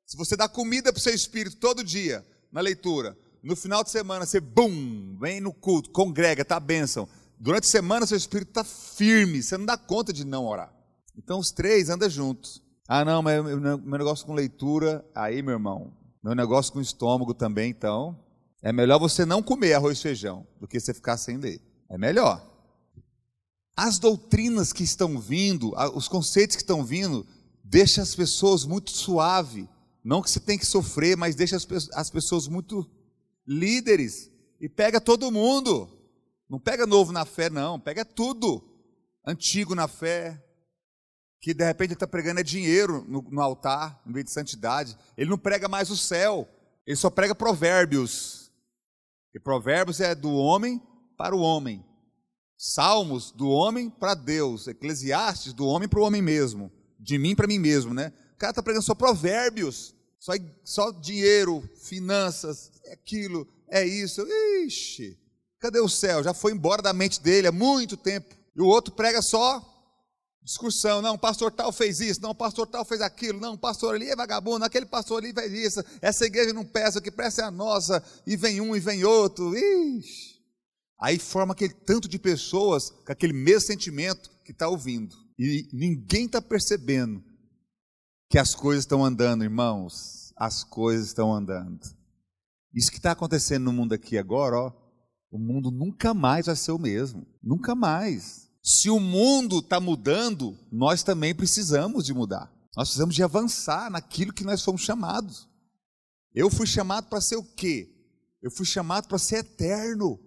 Se 0.05 0.17
você 0.17 0.35
dá 0.35 0.49
comida 0.49 0.91
para 0.91 0.99
o 0.99 1.01
seu 1.01 1.15
espírito 1.15 1.55
todo 1.55 1.85
dia, 1.85 2.21
na 2.51 2.59
leitura, 2.59 3.17
no 3.41 3.55
final 3.55 3.81
de 3.81 3.91
semana 3.91 4.25
você, 4.25 4.41
bum, 4.41 5.17
vem 5.17 5.39
no 5.39 5.53
culto, 5.53 5.89
congrega, 5.91 6.43
tá 6.43 6.59
bênção. 6.59 7.07
Durante 7.39 7.63
a 7.63 7.71
semana 7.71 8.05
seu 8.05 8.17
espírito 8.17 8.49
está 8.49 8.65
firme, 8.65 9.41
você 9.41 9.57
não 9.57 9.65
dá 9.65 9.77
conta 9.77 10.11
de 10.11 10.25
não 10.25 10.45
orar. 10.45 10.73
Então 11.17 11.39
os 11.39 11.49
três 11.49 11.87
andam 11.87 12.09
juntos. 12.09 12.61
Ah, 12.89 13.05
não, 13.05 13.23
mas 13.23 13.41
meu 13.41 13.79
negócio 13.97 14.25
com 14.25 14.33
leitura, 14.33 15.05
aí, 15.15 15.41
meu 15.41 15.53
irmão, 15.53 15.93
meu 16.21 16.35
negócio 16.35 16.73
com 16.73 16.81
estômago 16.81 17.33
também, 17.33 17.69
então, 17.69 18.19
é 18.67 18.73
melhor 18.73 18.99
você 18.99 19.25
não 19.25 19.41
comer 19.41 19.73
arroz 19.73 19.99
e 19.99 20.01
feijão 20.01 20.45
do 20.59 20.67
que 20.67 20.79
você 20.79 20.93
ficar 20.93 21.17
sem 21.17 21.37
ler. 21.37 21.61
É 21.89 21.97
melhor. 21.97 22.45
As 23.75 23.99
doutrinas 23.99 24.73
que 24.73 24.83
estão 24.83 25.19
vindo, 25.19 25.73
os 25.93 26.07
conceitos 26.07 26.55
que 26.55 26.63
estão 26.63 26.83
vindo, 26.83 27.25
deixam 27.63 28.03
as 28.03 28.15
pessoas 28.15 28.65
muito 28.65 28.91
suave 28.91 29.69
não 30.07 30.21
que 30.21 30.31
você 30.31 30.39
tem 30.39 30.57
que 30.57 30.65
sofrer, 30.65 31.17
mas 31.17 31.35
deixa 31.35 31.57
as, 31.57 31.67
as 31.93 32.09
pessoas 32.09 32.47
muito 32.47 32.89
líderes 33.45 34.31
e 34.57 34.69
pega 34.69 35.01
todo 35.01 35.29
mundo. 35.29 35.89
Não 36.49 36.57
pega 36.57 36.87
novo 36.87 37.11
na 37.11 37.25
fé, 37.25 37.49
não, 37.49 37.77
pega 37.77 38.05
tudo. 38.05 38.63
Antigo 39.25 39.75
na 39.75 39.85
fé, 39.85 40.41
que 41.41 41.53
de 41.53 41.65
repente 41.65 41.91
está 41.91 42.07
pregando 42.07 42.39
é 42.39 42.43
dinheiro 42.43 43.03
no, 43.05 43.21
no, 43.21 43.41
altar, 43.41 44.01
em 44.07 44.13
vez 44.13 44.23
de 44.23 44.31
santidade. 44.31 44.97
Ele 45.17 45.29
não 45.29 45.37
prega 45.37 45.67
mais 45.67 45.89
o 45.89 45.97
céu, 45.97 46.47
ele 46.85 46.95
só 46.95 47.09
prega 47.09 47.35
provérbios. 47.35 48.46
E 49.37 49.39
provérbios 49.39 50.01
é 50.01 50.15
do 50.15 50.33
homem 50.33 50.81
para 51.15 51.35
o 51.35 51.41
homem. 51.41 51.85
Salmos 52.57 53.31
do 53.31 53.47
homem 53.47 53.87
para 53.87 54.15
Deus. 54.15 54.67
Eclesiastes 54.67 55.53
do 55.53 55.63
homem 55.67 55.87
para 55.87 55.99
o 55.99 56.03
homem 56.03 56.23
mesmo. 56.23 56.71
De 56.99 57.19
mim 57.19 57.35
para 57.35 57.45
mim 57.45 57.59
mesmo, 57.59 57.93
né? 57.93 58.11
O 58.33 58.37
cara 58.37 58.49
está 58.49 58.63
pregando 58.63 58.83
só 58.83 58.95
provérbios. 58.95 59.93
Só, 60.17 60.31
só 60.63 60.89
dinheiro, 60.89 61.63
finanças, 61.83 62.71
é 62.83 62.93
aquilo, 62.93 63.47
é 63.69 63.85
isso. 63.85 64.25
Ixi, 64.65 65.15
cadê 65.59 65.79
o 65.79 65.87
céu? 65.87 66.23
Já 66.23 66.33
foi 66.33 66.51
embora 66.51 66.81
da 66.81 66.91
mente 66.91 67.21
dele 67.21 67.45
há 67.45 67.51
muito 67.51 67.95
tempo. 67.95 68.35
E 68.55 68.59
o 68.59 68.65
outro 68.65 68.95
prega 68.95 69.21
só 69.21 69.76
discussão. 70.47 71.01
Não, 71.01 71.17
pastor 71.17 71.51
tal 71.51 71.71
fez 71.71 71.99
isso, 71.99 72.21
não, 72.21 72.33
pastor 72.33 72.65
tal 72.65 72.85
fez 72.85 73.01
aquilo, 73.01 73.39
não, 73.39 73.57
pastor 73.57 73.95
ali 73.95 74.09
é 74.09 74.15
vagabundo, 74.15 74.65
aquele 74.65 74.85
pastor 74.85 75.21
ali 75.21 75.33
fez 75.33 75.51
isso, 75.53 75.83
essa 76.01 76.25
igreja 76.25 76.53
não 76.53 76.65
peça, 76.65 77.01
que 77.01 77.11
presta 77.11 77.43
é 77.43 77.45
a 77.45 77.51
nossa, 77.51 78.03
e 78.25 78.35
vem 78.35 78.61
um 78.61 78.75
e 78.75 78.79
vem 78.79 79.03
outro. 79.03 79.55
Ixi. 79.55 80.37
Aí 80.99 81.19
forma 81.19 81.53
aquele 81.53 81.73
tanto 81.73 82.07
de 82.07 82.17
pessoas 82.17 82.89
com 82.89 83.11
aquele 83.11 83.33
mesmo 83.33 83.67
sentimento 83.67 84.31
que 84.43 84.51
está 84.51 84.67
ouvindo. 84.67 85.15
E 85.37 85.67
ninguém 85.71 86.25
está 86.25 86.41
percebendo 86.41 87.23
que 88.31 88.39
as 88.39 88.55
coisas 88.55 88.83
estão 88.83 89.05
andando, 89.05 89.43
irmãos. 89.43 90.33
As 90.35 90.63
coisas 90.63 91.07
estão 91.07 91.31
andando. 91.31 91.79
Isso 92.73 92.89
que 92.89 92.97
está 92.97 93.11
acontecendo 93.11 93.65
no 93.65 93.73
mundo 93.73 93.93
aqui 93.93 94.17
agora, 94.17 94.57
ó, 94.57 94.71
o 95.31 95.37
mundo 95.37 95.69
nunca 95.69 96.15
mais 96.15 96.47
vai 96.47 96.55
ser 96.55 96.71
o 96.71 96.79
mesmo. 96.79 97.27
Nunca 97.43 97.75
mais. 97.75 98.46
Se 98.63 98.89
o 98.89 98.99
mundo 98.99 99.59
está 99.59 99.79
mudando, 99.79 100.57
nós 100.71 101.03
também 101.03 101.33
precisamos 101.33 102.05
de 102.05 102.13
mudar. 102.13 102.51
Nós 102.75 102.89
precisamos 102.89 103.15
de 103.15 103.23
avançar 103.23 103.89
naquilo 103.89 104.33
que 104.33 104.43
nós 104.43 104.61
fomos 104.61 104.81
chamados. 104.81 105.47
Eu 106.33 106.49
fui 106.49 106.67
chamado 106.67 107.07
para 107.07 107.19
ser 107.21 107.35
o 107.35 107.43
quê? 107.43 107.89
Eu 108.41 108.51
fui 108.51 108.65
chamado 108.65 109.07
para 109.07 109.17
ser 109.17 109.37
eterno. 109.37 110.19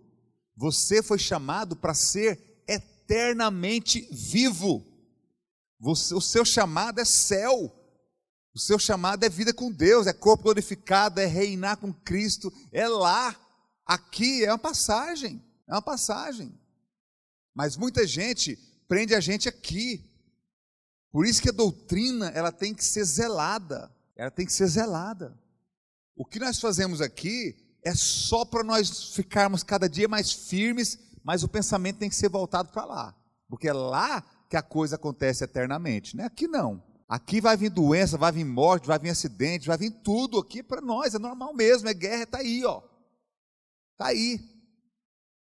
Você 0.57 1.03
foi 1.03 1.19
chamado 1.19 1.77
para 1.77 1.95
ser 1.95 2.65
eternamente 2.67 4.09
vivo. 4.11 4.85
Você, 5.79 6.15
o 6.15 6.21
seu 6.21 6.45
chamado 6.45 7.01
é 7.01 7.05
céu. 7.05 7.73
O 8.53 8.59
seu 8.59 8.79
chamado 8.79 9.23
é 9.25 9.29
vida 9.29 9.55
com 9.55 9.71
Deus, 9.71 10.07
é 10.07 10.13
corpo 10.13 10.45
glorificado, 10.45 11.21
é 11.21 11.27
reinar 11.27 11.77
com 11.77 11.93
Cristo, 11.93 12.53
é 12.73 12.89
lá. 12.89 13.35
Aqui 13.87 14.45
é 14.45 14.51
uma 14.51 14.59
passagem. 14.59 15.41
É 15.69 15.73
uma 15.73 15.83
passagem. 15.83 16.60
Mas 17.55 17.77
muita 17.77 18.07
gente 18.07 18.59
prende 18.89 19.15
a 19.15 19.21
gente 19.21 19.49
aqui. 19.49 20.05
Por 21.13 21.27
isso 21.27 21.43
que 21.43 21.49
a 21.49 21.53
doutrina, 21.53 22.29
ela 22.31 22.53
tem 22.53 22.75
que 22.75 22.85
ser 22.85 23.05
zelada. 23.05 23.91
Ela 24.17 24.31
tem 24.31 24.47
que 24.47 24.53
ser 24.53 24.67
zelada. 24.67 25.39
O 26.17 26.25
que 26.25 26.39
nós 26.39 26.61
fazemos 26.61 27.01
aqui 27.01 27.57
é 27.83 27.95
só 27.95 28.45
para 28.45 28.63
nós 28.63 29.15
ficarmos 29.15 29.63
cada 29.63 29.89
dia 29.89 30.09
mais 30.09 30.33
firmes, 30.33 30.99
mas 31.25 31.43
o 31.43 31.49
pensamento 31.49 31.99
tem 31.99 32.11
que 32.11 32.17
ser 32.17 32.29
voltado 32.29 32.71
para 32.71 32.85
lá. 32.85 33.17
Porque 33.49 33.69
é 33.69 33.73
lá 33.73 34.23
que 34.49 34.57
a 34.57 34.63
coisa 34.63 34.97
acontece 34.97 35.45
eternamente, 35.45 36.17
né? 36.17 36.25
Aqui 36.25 36.47
não. 36.47 36.83
Aqui 37.09 37.41
vai 37.41 37.57
vir 37.57 37.71
doença, 37.71 38.19
vai 38.19 38.31
vir 38.31 38.45
morte, 38.45 38.87
vai 38.87 38.99
vir 38.99 39.11
acidente, 39.11 39.67
vai 39.67 39.79
vir 39.79 39.91
tudo 39.91 40.39
aqui 40.39 40.63
para 40.63 40.81
nós, 40.81 41.15
é 41.15 41.19
normal 41.19 41.55
mesmo, 41.55 41.89
é 41.89 41.95
guerra, 41.95 42.23
está 42.25 42.39
aí, 42.39 42.65
ó. 42.65 42.83
Está 43.93 44.07
aí. 44.07 44.41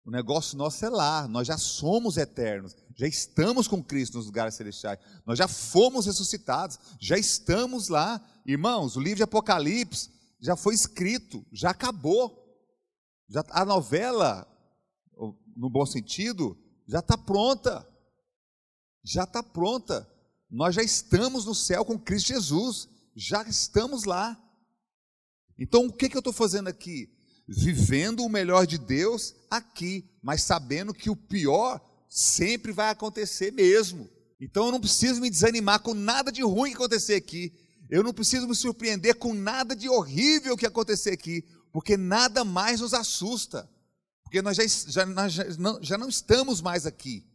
O 0.04 0.10
negócio 0.10 0.56
nosso 0.56 0.84
é 0.84 0.88
lá, 0.88 1.28
nós 1.28 1.46
já 1.46 1.58
somos 1.58 2.16
eternos, 2.16 2.74
já 2.96 3.06
estamos 3.06 3.68
com 3.68 3.84
Cristo 3.84 4.16
nos 4.16 4.26
lugares 4.26 4.54
celestiais, 4.54 4.98
nós 5.26 5.38
já 5.38 5.46
fomos 5.46 6.06
ressuscitados, 6.06 6.78
já 6.98 7.18
estamos 7.18 7.88
lá. 7.88 8.20
Irmãos, 8.46 8.96
o 8.96 9.00
livro 9.00 9.18
de 9.18 9.22
Apocalipse 9.22 10.10
já 10.40 10.56
foi 10.56 10.74
escrito, 10.74 11.44
já 11.52 11.70
acabou. 11.70 12.38
Já, 13.28 13.44
a 13.50 13.64
novela, 13.64 14.46
no 15.54 15.70
bom 15.70 15.84
sentido, 15.84 16.58
já 16.86 17.00
está 17.00 17.16
pronta. 17.16 17.86
Já 19.04 19.24
está 19.24 19.42
pronta. 19.42 20.10
Nós 20.50 20.74
já 20.74 20.82
estamos 20.82 21.44
no 21.44 21.54
céu 21.54 21.84
com 21.84 21.98
Cristo 21.98 22.28
Jesus, 22.28 22.88
já 23.14 23.42
estamos 23.42 24.04
lá. 24.04 24.36
Então, 25.58 25.86
o 25.86 25.92
que, 25.92 26.08
que 26.08 26.16
eu 26.16 26.20
estou 26.20 26.32
fazendo 26.32 26.68
aqui? 26.68 27.14
Vivendo 27.52 28.24
o 28.24 28.28
melhor 28.28 28.66
de 28.66 28.78
Deus 28.78 29.34
aqui, 29.50 30.08
mas 30.22 30.42
sabendo 30.42 30.94
que 30.94 31.10
o 31.10 31.16
pior 31.16 31.80
sempre 32.08 32.72
vai 32.72 32.90
acontecer 32.90 33.52
mesmo. 33.52 34.08
Então, 34.40 34.66
eu 34.66 34.72
não 34.72 34.80
preciso 34.80 35.20
me 35.20 35.28
desanimar 35.28 35.80
com 35.80 35.92
nada 35.92 36.30
de 36.30 36.42
ruim 36.42 36.70
que 36.70 36.76
acontecer 36.76 37.14
aqui. 37.14 37.52
Eu 37.90 38.02
não 38.02 38.14
preciso 38.14 38.46
me 38.46 38.54
surpreender 38.54 39.16
com 39.16 39.34
nada 39.34 39.74
de 39.74 39.88
horrível 39.88 40.56
que 40.56 40.66
acontecer 40.66 41.10
aqui, 41.10 41.44
porque 41.72 41.96
nada 41.96 42.44
mais 42.44 42.80
nos 42.80 42.94
assusta. 42.94 43.68
Porque 44.22 44.40
nós 44.40 44.56
já, 44.56 44.66
já, 44.66 45.06
nós 45.06 45.32
já, 45.32 45.44
não, 45.58 45.82
já 45.82 45.98
não 45.98 46.08
estamos 46.08 46.60
mais 46.60 46.86
aqui. 46.86 47.26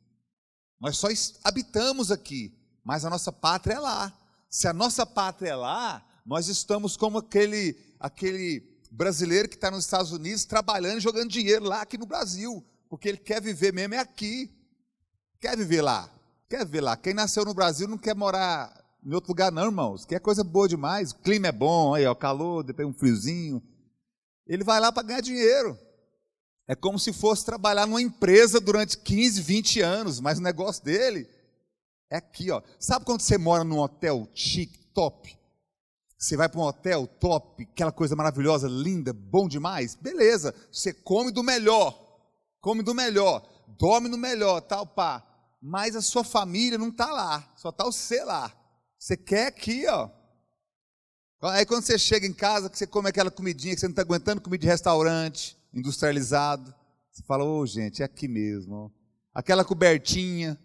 Nós 0.80 0.98
só 0.98 1.10
habitamos 1.44 2.10
aqui 2.10 2.56
mas 2.86 3.04
a 3.04 3.10
nossa 3.10 3.32
pátria 3.32 3.74
é 3.74 3.80
lá. 3.80 4.14
Se 4.48 4.68
a 4.68 4.74
nossa 4.74 5.08
pátria 5.08 5.50
é 5.50 5.56
lá, 5.56 6.06
nós 6.24 6.48
estamos 6.48 6.96
como 6.96 7.18
aquele, 7.18 7.76
aquele 8.00 8.62
brasileiro 8.96 9.50
que 9.50 9.56
está 9.56 9.70
nos 9.70 9.84
Estados 9.84 10.12
Unidos 10.12 10.46
trabalhando 10.46 10.98
e 10.98 11.02
jogando 11.02 11.30
dinheiro 11.30 11.66
lá 11.66 11.82
aqui 11.82 11.98
no 11.98 12.06
Brasil, 12.06 12.66
porque 12.90 13.10
ele 13.10 13.18
quer 13.18 13.42
viver 13.42 13.74
mesmo 13.74 13.96
é 13.96 14.00
aqui. 14.00 14.52
Quer 15.40 15.58
viver 15.58 15.82
lá? 15.82 16.10
Quer 16.50 16.66
viver 16.66 16.82
lá? 16.82 16.96
Quem 16.96 17.14
nasceu 17.14 17.44
no 17.44 17.54
Brasil 17.54 17.88
não 17.88 17.98
quer 17.98 18.16
morar 18.16 18.74
em 19.06 19.14
outro 19.14 19.32
lugar, 19.32 19.52
não, 19.52 19.66
irmãos. 19.66 20.06
Que 20.06 20.16
é 20.16 20.20
coisa 20.20 20.44
boa 20.44 20.68
demais. 20.68 21.12
O 21.12 21.16
clima 21.16 21.48
é 21.48 21.52
bom, 21.52 21.94
aí, 21.94 22.06
ó, 22.06 22.16
calor, 22.16 22.64
depois 22.64 22.88
um 22.88 22.94
friozinho. 22.94 23.62
Ele 24.48 24.64
vai 24.64 24.80
lá 24.80 24.92
para 24.92 25.04
ganhar 25.04 25.22
dinheiro. 25.22 25.78
É 26.68 26.74
como 26.74 26.98
se 26.98 27.12
fosse 27.12 27.46
trabalhar 27.46 27.86
numa 27.86 28.02
empresa 28.02 28.60
durante 28.60 28.98
15, 28.98 29.42
20 29.42 29.82
anos, 29.82 30.20
mas 30.20 30.40
o 30.40 30.42
negócio 30.42 30.84
dele 30.84 31.30
é 32.10 32.18
aqui, 32.18 32.50
ó. 32.50 32.62
Sabe 32.80 33.06
quando 33.06 33.22
você 33.22 33.38
mora 33.38 33.64
num 33.64 33.80
hotel 33.80 34.28
chique, 34.34 34.80
top? 34.94 35.38
Você 36.26 36.36
vai 36.36 36.50
para 36.50 36.60
um 36.60 36.64
hotel 36.64 37.06
top, 37.06 37.68
aquela 37.72 37.92
coisa 37.92 38.16
maravilhosa, 38.16 38.68
linda, 38.68 39.14
bom 39.14 39.48
demais? 39.48 39.94
Beleza, 39.94 40.56
você 40.72 40.92
come 40.92 41.32
do 41.32 41.44
melhor, 41.44 42.20
come 42.60 42.82
do 42.82 42.96
melhor, 42.96 43.48
dorme 43.78 44.10
no 44.10 44.18
melhor, 44.18 44.60
tal, 44.62 44.88
pá. 44.88 45.24
Mas 45.62 45.96
a 45.96 46.02
sua 46.02 46.24
família 46.24 46.80
não 46.80 46.88
está 46.90 47.12
lá, 47.12 47.54
só 47.56 47.70
está 47.70 47.86
o 47.86 47.92
você 47.92 48.24
lá. 48.24 48.52
Você 48.98 49.16
quer 49.16 49.48
aqui, 49.50 49.86
ó. 49.88 50.10
Aí 51.44 51.64
quando 51.64 51.84
você 51.84 52.00
chega 52.00 52.26
em 52.26 52.34
casa, 52.34 52.72
que 52.72 52.78
você 52.78 52.88
come 52.88 53.08
aquela 53.08 53.30
comidinha 53.30 53.76
que 53.76 53.80
você 53.80 53.86
não 53.86 53.92
está 53.92 54.02
aguentando, 54.02 54.42
comida 54.42 54.62
de 54.62 54.68
restaurante, 54.68 55.56
industrializado, 55.72 56.74
você 57.12 57.22
fala, 57.22 57.44
ô 57.44 57.60
oh, 57.60 57.68
gente, 57.68 58.02
é 58.02 58.06
aqui 58.06 58.28
mesmo. 58.28 58.76
Ó. 58.76 58.90
Aquela 59.32 59.64
cobertinha, 59.64 60.60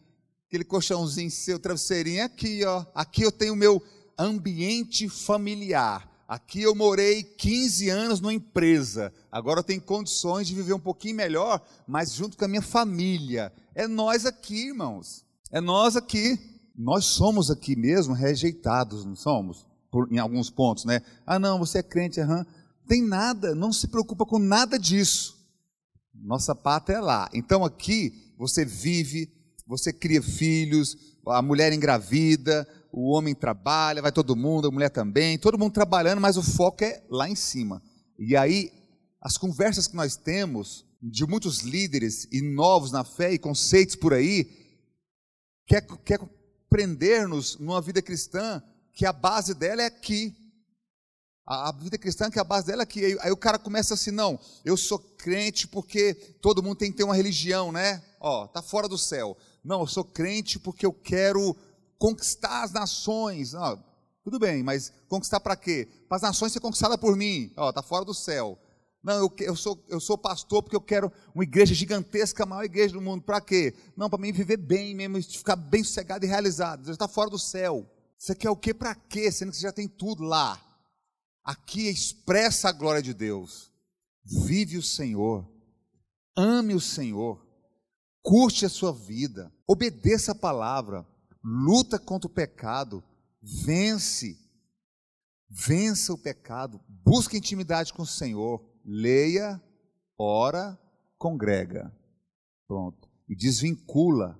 aquele 0.49 0.64
colchãozinho 0.64 1.31
seu, 1.31 1.59
travesseirinho, 1.59 2.25
aqui, 2.25 2.64
ó. 2.64 2.87
Aqui 2.95 3.21
eu 3.21 3.31
tenho 3.31 3.52
o 3.52 3.57
meu 3.57 3.83
ambiente 4.24 5.08
familiar. 5.08 6.08
Aqui 6.28 6.62
eu 6.62 6.74
morei 6.74 7.22
15 7.24 7.88
anos 7.88 8.20
numa 8.20 8.32
empresa. 8.32 9.12
Agora 9.32 9.60
eu 9.60 9.64
tenho 9.64 9.80
condições 9.80 10.46
de 10.46 10.54
viver 10.54 10.74
um 10.74 10.80
pouquinho 10.80 11.16
melhor, 11.16 11.60
mas 11.86 12.12
junto 12.12 12.36
com 12.36 12.44
a 12.44 12.48
minha 12.48 12.62
família. 12.62 13.52
É 13.74 13.88
nós 13.88 14.24
aqui, 14.24 14.68
irmãos. 14.68 15.24
É 15.50 15.60
nós 15.60 15.96
aqui. 15.96 16.38
Nós 16.76 17.04
somos 17.04 17.50
aqui 17.50 17.74
mesmo 17.74 18.14
rejeitados, 18.14 19.04
não 19.04 19.16
somos? 19.16 19.66
Por, 19.90 20.10
em 20.12 20.18
alguns 20.18 20.48
pontos, 20.48 20.84
né? 20.84 21.02
Ah, 21.26 21.38
não, 21.38 21.58
você 21.58 21.78
é 21.78 21.82
crente, 21.82 22.20
aham. 22.20 22.46
Tem 22.86 23.02
nada, 23.02 23.54
não 23.54 23.72
se 23.72 23.88
preocupa 23.88 24.24
com 24.24 24.38
nada 24.38 24.78
disso. 24.78 25.36
Nossa 26.14 26.54
pátria 26.54 26.96
é 26.96 27.00
lá. 27.00 27.28
Então 27.34 27.64
aqui 27.64 28.32
você 28.38 28.64
vive 28.64 29.28
você 29.70 29.92
cria 29.92 30.20
filhos, 30.20 30.98
a 31.28 31.40
mulher 31.40 31.72
engravida, 31.72 32.66
o 32.92 33.11
homem 33.11 33.35
trabalha, 33.35 34.02
vai 34.02 34.12
todo 34.12 34.37
mundo, 34.37 34.68
a 34.68 34.70
mulher 34.70 34.90
também, 34.90 35.38
todo 35.38 35.59
mundo 35.59 35.73
trabalhando, 35.73 36.20
mas 36.20 36.37
o 36.37 36.42
foco 36.42 36.85
é 36.85 37.02
lá 37.09 37.28
em 37.28 37.35
cima. 37.35 37.82
E 38.18 38.37
aí, 38.37 38.73
as 39.20 39.37
conversas 39.37 39.87
que 39.87 39.97
nós 39.97 40.16
temos 40.16 40.85
de 41.02 41.26
muitos 41.26 41.61
líderes 41.61 42.26
e 42.30 42.42
novos 42.42 42.92
na 42.92 43.04
fé 43.04 43.32
e 43.32 43.38
conceitos 43.38 43.97
por 43.97 44.12
aí, 44.12 44.50
quer, 45.66 45.87
quer 46.04 46.20
prender-nos 46.68 47.59
numa 47.59 47.80
vida 47.80 48.02
cristã 48.02 48.62
que 48.92 49.06
a 49.06 49.12
base 49.12 49.54
dela 49.54 49.82
é 49.82 49.87
aqui. 49.87 50.37
A, 51.47 51.70
a 51.70 51.73
vida 51.73 51.97
cristã 51.97 52.30
que 52.30 52.38
a 52.38 52.44
base 52.44 52.66
dela 52.66 52.82
é 52.82 52.85
aqui. 52.85 53.04
Aí, 53.04 53.18
aí 53.20 53.30
o 53.30 53.37
cara 53.37 53.59
começa 53.59 53.94
assim, 53.94 54.11
não, 54.11 54.38
eu 54.64 54.76
sou 54.76 54.99
crente 54.99 55.66
porque 55.66 56.14
todo 56.42 56.62
mundo 56.62 56.76
tem 56.76 56.90
que 56.90 56.99
ter 56.99 57.04
uma 57.04 57.16
religião, 57.16 57.73
né? 57.73 58.02
Ó, 58.20 58.47
tá 58.47 58.61
fora 58.61 58.87
do 58.87 58.99
céu. 58.99 59.37
Não, 59.64 59.80
eu 59.80 59.87
sou 59.87 60.04
crente 60.04 60.59
porque 60.59 60.85
eu 60.85 60.92
quero 60.92 61.56
conquistar 62.00 62.62
as 62.64 62.73
nações. 62.73 63.52
Não, 63.52 63.85
tudo 64.25 64.38
bem, 64.38 64.62
mas 64.62 64.90
conquistar 65.07 65.38
para 65.38 65.54
quê? 65.54 65.87
Para 66.09 66.16
as 66.16 66.23
nações 66.23 66.50
ser 66.50 66.59
conquistadas 66.59 66.97
por 66.97 67.14
mim. 67.14 67.52
Ó, 67.57 67.71
tá 67.71 67.83
fora 67.83 68.04
do 68.04 68.14
céu. 68.14 68.59
Não, 69.02 69.14
eu, 69.14 69.33
eu, 69.40 69.57
sou, 69.57 69.83
eu 69.88 70.00
sou 70.00 70.19
pastor 70.19 70.62
porque 70.62 70.76
eu 70.76 70.80
quero 70.80 71.12
uma 71.35 71.45
igreja 71.45 71.75
gigantesca, 71.75 72.42
a 72.42 72.47
maior 72.47 72.64
igreja 72.64 72.95
do 72.95 73.00
mundo. 73.00 73.23
Para 73.23 73.40
quê? 73.40 73.75
Não, 73.97 74.11
para 74.11 74.19
mim 74.19 74.33
viver 74.33 74.57
bem 74.57 74.95
mesmo, 74.95 75.23
ficar 75.23 75.57
bem 75.57 75.85
sossegado 75.85 76.25
e 76.25 76.28
realizado. 76.28 76.85
Você 76.85 76.92
está 76.92 77.07
fora 77.07 77.30
do 77.30 77.38
céu. 77.38 77.87
Você 78.19 78.35
quer 78.35 78.50
o 78.50 78.57
quê 78.57 78.75
para 78.75 78.95
quê? 78.95 79.30
Sendo 79.30 79.50
que 79.50 79.59
você 79.59 79.62
já 79.62 79.73
tem 79.73 79.87
tudo 79.87 80.25
lá. 80.25 80.61
Aqui 81.45 81.88
expressa 81.88 82.71
a 82.71 82.73
glória 82.73 83.02
de 83.02 83.14
Deus. 83.14 83.71
Vive 84.25 84.76
o 84.76 84.83
Senhor. 84.83 85.47
Ame 86.37 86.75
o 86.75 86.80
Senhor. 86.80 87.47
Curte 88.23 88.66
a 88.66 88.69
sua 88.69 88.92
vida, 88.92 89.50
obedeça 89.66 90.33
a 90.33 90.35
palavra, 90.35 91.07
luta 91.42 91.99
contra 91.99 92.28
o 92.28 92.32
pecado, 92.32 93.02
vence, 93.42 94.38
vença 95.49 96.12
o 96.12 96.18
pecado, 96.18 96.80
busque 96.88 97.37
intimidade 97.37 97.92
com 97.92 98.02
o 98.02 98.06
Senhor, 98.06 98.64
leia, 98.85 99.61
ora, 100.18 100.78
congrega. 101.18 101.94
Pronto. 102.66 103.09
E 103.28 103.35
desvincula 103.35 104.38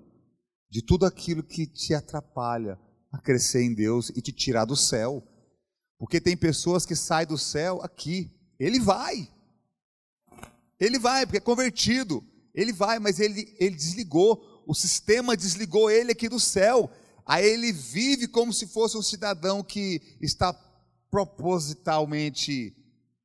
de 0.69 0.81
tudo 0.81 1.05
aquilo 1.05 1.43
que 1.43 1.67
te 1.67 1.93
atrapalha 1.93 2.79
a 3.11 3.19
crescer 3.19 3.61
em 3.61 3.73
Deus 3.73 4.09
e 4.09 4.21
te 4.21 4.31
tirar 4.31 4.65
do 4.65 4.75
céu. 4.75 5.23
Porque 5.97 6.21
tem 6.21 6.35
pessoas 6.35 6.85
que 6.85 6.95
saem 6.95 7.27
do 7.27 7.37
céu 7.37 7.81
aqui. 7.81 8.31
Ele 8.59 8.79
vai. 8.79 9.29
Ele 10.79 10.97
vai, 10.97 11.25
porque 11.25 11.37
é 11.37 11.41
convertido. 11.41 12.23
Ele 12.55 12.73
vai, 12.73 12.99
mas 12.99 13.19
ele, 13.19 13.55
ele 13.59 13.75
desligou, 13.75 14.43
o 14.65 14.73
sistema 14.73 15.35
desligou 15.35 15.89
ele 15.89 16.11
aqui 16.11 16.29
do 16.29 16.39
céu. 16.39 16.89
Aí 17.25 17.45
ele 17.45 17.71
vive 17.71 18.27
como 18.27 18.53
se 18.53 18.67
fosse 18.67 18.97
um 18.97 19.01
cidadão 19.01 19.63
que 19.63 20.01
está 20.21 20.53
propositalmente 21.09 22.75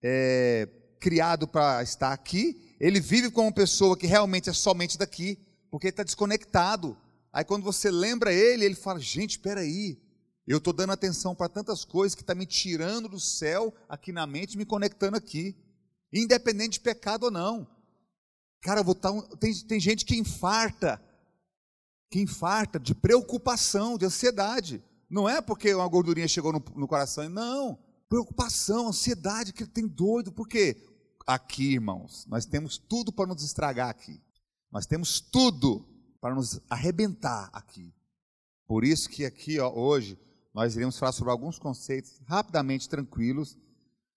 é, 0.02 0.69
criado 1.00 1.47
para 1.47 1.83
estar 1.83 2.12
aqui. 2.12 2.76
Ele 2.78 3.00
vive 3.00 3.31
como 3.31 3.49
uma 3.49 3.55
pessoa 3.55 3.97
que 3.97 4.07
realmente 4.07 4.50
é 4.50 4.52
somente 4.52 4.99
daqui, 4.99 5.38
porque 5.71 5.88
está 5.88 6.02
desconectado. 6.02 6.97
Aí 7.33 7.45
quando 7.45 7.62
você 7.62 7.90
lembra 7.90 8.33
ele, 8.33 8.64
ele 8.64 8.75
fala: 8.75 8.99
gente, 9.00 9.33
espera 9.33 9.61
aí, 9.61 9.99
eu 10.47 10.59
estou 10.59 10.73
dando 10.73 10.93
atenção 10.93 11.35
para 11.35 11.49
tantas 11.49 11.85
coisas 11.85 12.14
que 12.14 12.23
está 12.23 12.35
me 12.35 12.47
tirando 12.47 13.09
do 13.09 13.19
céu 13.19 13.75
aqui 13.88 14.12
na 14.12 14.26
mente, 14.26 14.57
me 14.57 14.64
conectando 14.64 15.16
aqui, 15.16 15.57
independente 16.12 16.75
de 16.75 16.81
pecado 16.81 17.25
ou 17.25 17.31
não. 17.31 17.66
Cara, 18.61 18.83
vou 18.83 18.95
tá 18.95 19.11
um, 19.11 19.23
tem, 19.23 19.55
tem 19.55 19.81
gente 19.81 20.05
que 20.05 20.16
infarta, 20.16 21.00
que 22.10 22.20
infarta 22.20 22.78
de 22.78 22.94
preocupação, 22.94 23.98
de 23.98 24.06
ansiedade. 24.06 24.82
Não 25.08 25.28
é 25.28 25.40
porque 25.40 25.75
uma 25.75 25.88
gordurinha 25.88 26.28
chegou 26.28 26.52
no, 26.52 26.62
no 26.75 26.88
coração, 26.88 27.28
não. 27.28 27.78
Preocupação, 28.08 28.88
ansiedade, 28.88 29.52
que 29.52 29.66
tem 29.66 29.86
doido. 29.86 30.32
Por 30.32 30.48
quê? 30.48 30.76
Aqui, 31.26 31.75
irmãos, 31.75 32.25
nós 32.26 32.46
temos 32.46 32.78
tudo 32.78 33.12
para 33.12 33.26
nos 33.26 33.42
estragar 33.42 33.88
aqui. 33.88 34.22
Nós 34.70 34.86
temos 34.86 35.20
tudo 35.20 35.84
para 36.20 36.34
nos 36.34 36.60
arrebentar 36.70 37.50
aqui. 37.52 37.92
Por 38.66 38.84
isso 38.84 39.08
que 39.08 39.25
aqui 39.25 39.58
ó, 39.58 39.72
hoje 39.72 40.18
nós 40.54 40.75
iremos 40.75 40.98
falar 40.98 41.12
sobre 41.12 41.30
alguns 41.30 41.58
conceitos 41.58 42.20
rapidamente 42.26 42.88
tranquilos 42.88 43.56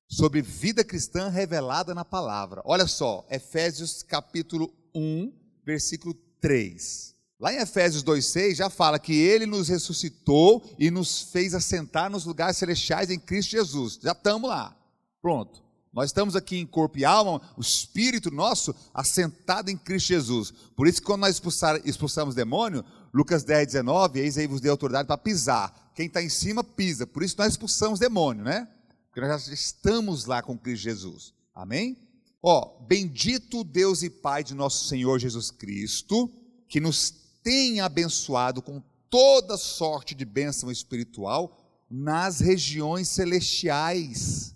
sobre 0.10 0.42
vida 0.42 0.84
cristã 0.84 1.30
revelada 1.30 1.94
na 1.94 2.04
palavra. 2.04 2.62
Olha 2.66 2.88
só, 2.88 3.26
Efésios 3.30 4.02
capítulo 4.02 4.74
1, 4.94 5.32
versículo 5.64 6.16
3. 6.42 7.16
Lá 7.40 7.54
em 7.54 7.58
Efésios 7.58 8.04
2,6 8.04 8.56
já 8.56 8.70
fala 8.70 9.00
que 9.00 9.14
ele 9.14 9.46
nos 9.46 9.70
ressuscitou 9.70 10.62
e 10.78 10.92
nos 10.92 11.22
fez 11.22 11.54
assentar 11.54 12.10
nos 12.10 12.26
lugares 12.26 12.58
celestiais 12.58 13.10
em 13.10 13.18
Cristo 13.18 13.52
Jesus. 13.52 13.98
Já 14.02 14.12
estamos 14.12 14.50
lá. 14.50 14.76
Pronto. 15.22 15.64
Nós 15.94 16.10
estamos 16.10 16.36
aqui 16.36 16.58
em 16.58 16.68
corpo 16.68 17.00
e 17.00 17.06
alma, 17.06 17.42
o 17.58 17.62
espírito 17.62 18.30
nosso 18.30 18.76
assentado 18.94 19.72
em 19.72 19.78
Cristo 19.78 20.08
Jesus. 20.10 20.54
Por 20.76 20.86
isso 20.86 21.00
que 21.00 21.08
quando 21.08 21.22
nós 21.22 21.36
expulsar, 21.36 21.82
expulsamos 21.86 22.36
demônio, 22.36 22.84
Lucas 23.14 23.44
10, 23.44 23.68
19, 23.68 24.20
eis 24.20 24.38
aí 24.38 24.46
vos 24.46 24.62
dei 24.62 24.70
autoridade 24.70 25.08
para 25.08 25.18
pisar. 25.18 25.92
Quem 25.96 26.08
está 26.08 26.22
em 26.22 26.30
cima 26.30 26.64
pisa. 26.64 27.08
Por 27.08 27.24
isso 27.24 27.36
nós 27.38 27.54
expulsamos 27.54 28.00
demônio, 28.00 28.44
né? 28.44 28.68
Porque 29.08 29.22
nós 29.22 29.46
já 29.46 29.54
estamos 29.54 30.26
lá 30.26 30.44
com 30.44 30.58
Cristo 30.58 30.84
Jesus. 30.84 31.34
Amém? 31.56 31.98
Ó, 32.44 32.78
bendito 32.86 33.64
Deus 33.64 34.04
e 34.04 34.10
Pai 34.10 34.44
de 34.44 34.54
nosso 34.54 34.88
Senhor 34.88 35.18
Jesus 35.20 35.50
Cristo, 35.50 36.32
que 36.68 36.80
nos 36.80 37.29
tem 37.50 37.80
abençoado 37.80 38.62
com 38.62 38.80
toda 39.10 39.58
sorte 39.58 40.14
de 40.14 40.24
bênção 40.24 40.70
espiritual 40.70 41.58
nas 41.90 42.40
regiões 42.40 43.10
celestiais 43.10 44.56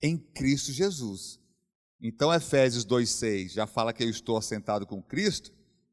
em 0.00 0.16
Cristo 0.16 0.70
Jesus. 0.70 1.40
Então, 2.00 2.32
Efésios 2.32 2.86
2,6 2.86 3.48
já 3.48 3.66
fala 3.66 3.92
que 3.92 4.04
eu 4.04 4.08
estou 4.08 4.36
assentado 4.36 4.86
com 4.86 5.02
Cristo, 5.02 5.50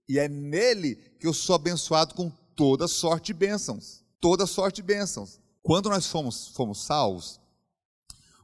e 0.08 0.20
é 0.20 0.30
nele 0.30 0.98
que 1.20 1.26
eu 1.26 1.34
sou 1.34 1.56
abençoado 1.56 2.14
com 2.14 2.30
toda 2.56 2.88
sorte 2.88 3.28
de 3.28 3.34
bênçãos. 3.34 4.06
Toda 4.22 4.46
sorte 4.46 4.76
de 4.76 4.84
bênçãos. 4.84 5.40
Quando 5.64 5.90
nós 5.90 6.06
fomos, 6.06 6.50
fomos 6.50 6.84
salvos, 6.84 7.42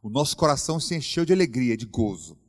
o 0.01 0.09
nosso 0.09 0.35
coração 0.35 0.79
se 0.79 0.95
encheu 0.95 1.25
de 1.25 1.31
alegria, 1.31 1.77
de 1.77 1.85
gozo, 1.85 2.39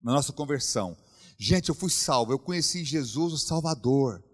na 0.00 0.12
nossa 0.12 0.32
conversão. 0.32 0.96
Gente, 1.36 1.70
eu 1.70 1.74
fui 1.74 1.90
salvo, 1.90 2.30
eu 2.30 2.38
conheci 2.38 2.84
Jesus, 2.84 3.32
o 3.32 3.36
Salvador. 3.38 4.29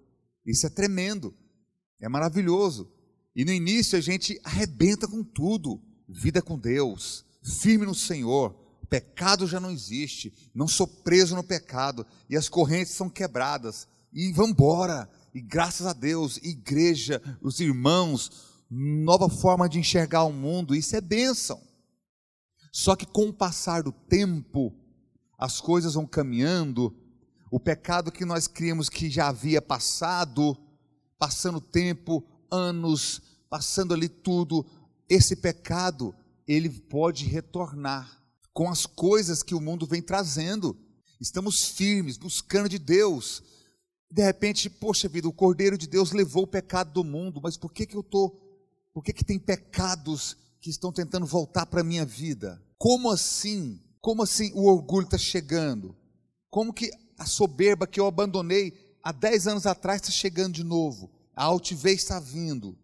Isso 0.47 0.67
é 0.67 0.71
tremendo, 0.71 1.35
é 2.01 2.09
maravilhoso. 2.09 2.91
E 3.35 3.45
no 3.45 3.53
início 3.53 3.99
a 3.99 4.01
gente 4.01 4.41
arrebenta 4.45 5.09
com 5.09 5.23
tudo, 5.23 5.83
vida 6.09 6.41
com 6.41 6.59
Deus, 6.59 7.25
firme 7.43 7.85
no 7.85 7.95
Senhor, 7.95 8.55
pecado 8.89 9.47
já 9.47 9.59
não 9.59 9.71
existe, 9.71 10.33
não 10.55 10.69
sou 10.69 10.87
preso 10.87 11.35
no 11.35 11.43
pecado, 11.43 12.07
e 12.31 12.37
as 12.37 12.49
correntes 12.49 12.93
são 12.93 13.11
quebradas, 13.11 13.89
e 14.13 14.33
vamos 14.33 14.53
embora, 14.53 15.11
e 15.35 15.41
graças 15.41 15.87
a 15.87 15.93
Deus, 15.93 16.39
igreja, 16.39 17.21
os 17.43 17.61
irmãos, 17.61 18.31
nova 18.71 19.29
forma 19.29 19.69
de 19.69 19.79
enxergar 19.79 20.25
o 20.25 20.33
mundo, 20.33 20.75
isso 20.75 20.97
é 20.97 21.01
bênção. 21.01 21.61
Só 22.73 22.95
que 22.95 23.07
com 23.07 23.29
o 23.29 23.33
passar 23.33 23.83
do 23.83 23.93
tempo, 23.93 24.75
as 25.39 25.61
coisas 25.61 25.95
vão 25.95 26.07
caminhando, 26.07 26.95
o 27.51 27.61
pecado 27.61 28.13
que 28.13 28.25
nós 28.25 28.47
criamos 28.49 28.89
que 28.89 29.09
já 29.09 29.29
havia 29.29 29.63
passado, 29.63 30.57
passando 31.19 31.61
tempo, 31.61 32.25
anos, 32.51 33.23
passando 33.49 33.95
ali 33.95 34.09
tudo, 34.09 34.67
esse 35.09 35.37
pecado 35.37 36.15
ele 36.47 36.69
pode 36.69 37.25
retornar 37.25 38.23
com 38.53 38.69
as 38.69 38.87
coisas 38.87 39.43
que 39.43 39.55
o 39.55 39.61
mundo 39.61 39.87
vem 39.87 40.03
trazendo. 40.03 40.77
Estamos 41.21 41.69
firmes, 41.69 42.17
buscando 42.17 42.69
de 42.69 42.79
Deus. 42.79 43.43
De 44.11 44.23
repente, 44.23 44.71
poxa 44.71 45.09
vida, 45.09 45.29
o 45.29 45.33
Cordeiro 45.33 45.77
de 45.77 45.87
Deus 45.87 46.13
levou 46.13 46.45
o 46.45 46.49
pecado 46.49 46.93
do 46.93 47.05
mundo, 47.05 47.41
mas 47.43 47.57
por 47.57 47.73
que, 47.73 47.87
que 47.87 47.97
eu 47.97 48.01
estou. 48.01 48.43
Por 48.93 49.03
que, 49.03 49.13
que 49.13 49.25
tem 49.25 49.39
pecados 49.39 50.37
que 50.61 50.71
estão 50.71 50.93
tentando 50.93 51.27
voltar 51.27 51.67
para 51.67 51.83
a 51.83 51.85
minha 51.85 52.05
vida? 52.05 52.63
Como 52.79 53.11
assim? 53.11 53.81
Como 54.01 54.23
assim 54.23 54.53
o 54.55 54.65
orgulho 54.65 55.05
está 55.05 55.19
chegando? 55.19 55.95
Como 56.49 56.73
que 56.73 56.91
a 57.19 57.25
soberba 57.25 57.87
que 57.87 57.99
eu 57.99 58.07
abandonei 58.07 58.73
há 59.03 59.13
10 59.13 59.47
anos 59.47 59.67
atrás 59.67 60.01
está 60.01 60.13
chegando 60.13 60.55
de 60.55 60.65
novo? 60.65 61.11
A 61.35 61.45
altivez 61.45 62.03
está 62.03 62.19
vindo, 62.19 62.77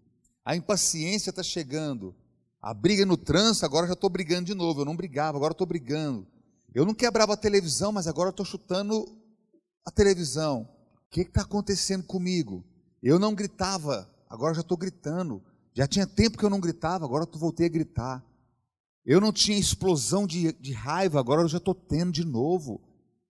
a 0.44 0.54
impaciência 0.56 1.30
está 1.30 1.42
chegando, 1.42 2.14
a 2.62 2.72
briga 2.72 3.04
no 3.04 3.16
trânsito, 3.16 3.66
agora 3.66 3.88
já 3.88 3.94
estou 3.94 4.08
brigando 4.08 4.46
de 4.46 4.54
novo. 4.54 4.80
Eu 4.80 4.84
não 4.84 4.94
brigava, 4.94 5.36
agora 5.36 5.52
estou 5.52 5.66
brigando. 5.66 6.26
Eu 6.72 6.86
não 6.86 6.94
quebrava 6.94 7.34
a 7.34 7.36
televisão, 7.36 7.90
mas 7.90 8.06
agora 8.06 8.30
estou 8.30 8.46
chutando 8.46 9.04
a 9.84 9.90
televisão. 9.90 10.68
O 11.06 11.10
que 11.10 11.22
está 11.22 11.42
acontecendo 11.42 12.04
comigo? 12.04 12.64
Eu 13.02 13.18
não 13.18 13.34
gritava, 13.34 14.08
agora 14.30 14.54
já 14.54 14.60
estou 14.60 14.78
gritando. 14.78 15.42
Já 15.74 15.88
tinha 15.88 16.06
tempo 16.06 16.38
que 16.38 16.44
eu 16.44 16.50
não 16.50 16.60
gritava, 16.60 17.04
agora 17.04 17.24
eu 17.24 17.38
voltei 17.38 17.66
a 17.66 17.68
gritar. 17.68 18.24
Eu 19.04 19.20
não 19.20 19.32
tinha 19.32 19.58
explosão 19.58 20.24
de, 20.24 20.52
de 20.52 20.72
raiva, 20.72 21.18
agora 21.18 21.42
eu 21.42 21.48
já 21.48 21.58
estou 21.58 21.74
tendo 21.74 22.12
de 22.12 22.24
novo. 22.24 22.80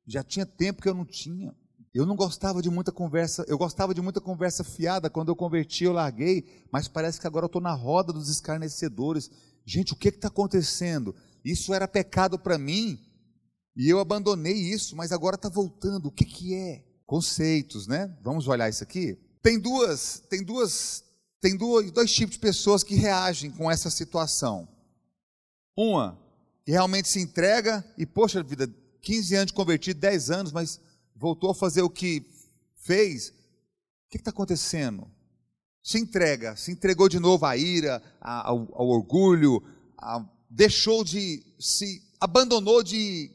Já 0.06 0.22
tinha 0.22 0.44
tempo 0.44 0.82
que 0.82 0.88
eu 0.88 0.94
não 0.94 1.04
tinha. 1.04 1.54
Eu 1.94 2.06
não 2.06 2.16
gostava 2.16 2.62
de 2.62 2.70
muita 2.70 2.90
conversa, 2.90 3.44
eu 3.46 3.58
gostava 3.58 3.92
de 3.92 4.00
muita 4.00 4.20
conversa 4.20 4.64
fiada, 4.64 5.10
quando 5.10 5.28
eu 5.28 5.36
converti 5.36 5.84
eu 5.84 5.92
larguei, 5.92 6.66
mas 6.72 6.88
parece 6.88 7.20
que 7.20 7.26
agora 7.26 7.44
eu 7.44 7.48
estou 7.48 7.60
na 7.60 7.74
roda 7.74 8.12
dos 8.14 8.30
escarnecedores. 8.30 9.30
Gente, 9.66 9.92
o 9.92 9.96
que 9.96 10.08
está 10.08 10.28
acontecendo? 10.28 11.14
Isso 11.44 11.74
era 11.74 11.86
pecado 11.86 12.38
para 12.38 12.56
mim, 12.56 12.98
e 13.76 13.88
eu 13.88 13.98
abandonei 13.98 14.54
isso, 14.54 14.96
mas 14.96 15.12
agora 15.12 15.36
está 15.36 15.48
voltando. 15.48 16.06
O 16.06 16.12
que, 16.12 16.24
que 16.24 16.54
é? 16.54 16.82
Conceitos, 17.04 17.86
né? 17.86 18.16
Vamos 18.22 18.48
olhar 18.48 18.70
isso 18.70 18.82
aqui? 18.82 19.18
Tem 19.42 19.58
duas, 19.58 20.22
tem 20.30 20.42
duas, 20.42 21.04
tem 21.40 21.56
duas, 21.56 21.90
dois 21.90 22.12
tipos 22.12 22.34
de 22.34 22.40
pessoas 22.40 22.82
que 22.82 22.94
reagem 22.94 23.50
com 23.50 23.70
essa 23.70 23.90
situação. 23.90 24.68
Uma, 25.76 26.18
que 26.64 26.70
realmente 26.70 27.08
se 27.08 27.20
entrega 27.20 27.84
e, 27.98 28.06
poxa 28.06 28.42
vida, 28.42 28.66
15 29.02 29.34
anos 29.34 29.46
de 29.46 29.52
convertido, 29.52 30.00
10 30.00 30.30
anos, 30.30 30.52
mas 30.52 30.80
voltou 31.14 31.50
a 31.50 31.54
fazer 31.54 31.82
o 31.82 31.90
que 31.90 32.24
fez, 32.76 33.28
o 33.28 34.10
que 34.10 34.16
está 34.16 34.30
acontecendo? 34.30 35.10
Se 35.82 35.98
entrega, 35.98 36.56
se 36.56 36.70
entregou 36.70 37.08
de 37.08 37.18
novo 37.18 37.44
à 37.44 37.56
ira, 37.56 38.02
ao, 38.20 38.68
ao 38.72 38.88
orgulho, 38.88 39.62
a, 39.98 40.24
deixou 40.48 41.02
de, 41.02 41.44
se 41.58 42.02
abandonou 42.20 42.82
de, 42.82 43.30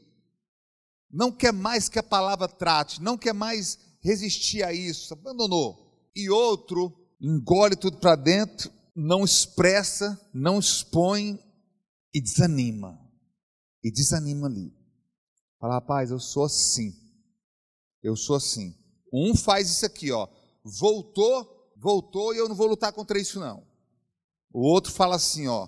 não 1.10 1.30
quer 1.30 1.52
mais 1.52 1.88
que 1.88 1.98
a 1.98 2.02
palavra 2.02 2.48
trate, 2.48 3.02
não 3.02 3.18
quer 3.18 3.34
mais 3.34 3.78
resistir 4.00 4.62
a 4.62 4.72
isso, 4.72 5.12
abandonou. 5.12 6.10
E 6.16 6.30
outro 6.30 6.92
engole 7.20 7.76
tudo 7.76 7.98
para 7.98 8.16
dentro, 8.16 8.70
não 8.94 9.24
expressa, 9.24 10.18
não 10.32 10.58
expõe 10.58 11.38
e 12.14 12.20
desanima. 12.20 12.98
E 13.84 13.90
desanima 13.90 14.46
ali. 14.46 14.77
Fala, 15.58 15.74
rapaz, 15.74 16.10
eu 16.10 16.20
sou 16.20 16.44
assim. 16.44 16.94
Eu 18.02 18.14
sou 18.14 18.36
assim. 18.36 18.76
Um 19.12 19.34
faz 19.34 19.70
isso 19.70 19.84
aqui, 19.84 20.12
ó. 20.12 20.28
Voltou, 20.64 21.72
voltou 21.76 22.34
e 22.34 22.38
eu 22.38 22.48
não 22.48 22.54
vou 22.54 22.68
lutar 22.68 22.92
contra 22.92 23.18
isso 23.18 23.40
não. 23.40 23.66
O 24.52 24.60
outro 24.60 24.92
fala 24.92 25.16
assim, 25.16 25.48
ó. 25.48 25.66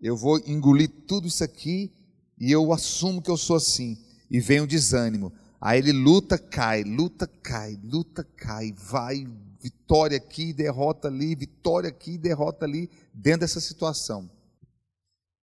Eu 0.00 0.16
vou 0.16 0.38
engolir 0.46 0.90
tudo 1.06 1.26
isso 1.26 1.44
aqui 1.44 1.92
e 2.38 2.50
eu 2.50 2.72
assumo 2.72 3.22
que 3.22 3.30
eu 3.30 3.36
sou 3.36 3.56
assim. 3.56 3.96
E 4.30 4.40
vem 4.40 4.60
o 4.60 4.66
desânimo. 4.66 5.32
Aí 5.60 5.78
ele 5.78 5.92
luta, 5.92 6.38
cai, 6.38 6.82
luta, 6.84 7.26
cai, 7.26 7.78
luta, 7.82 8.24
cai, 8.24 8.72
vai, 8.72 9.26
vitória 9.60 10.16
aqui, 10.16 10.52
derrota 10.52 11.08
ali, 11.08 11.34
vitória 11.34 11.88
aqui, 11.88 12.16
derrota 12.16 12.64
ali, 12.64 12.90
dentro 13.12 13.40
dessa 13.40 13.60
situação. 13.60 14.30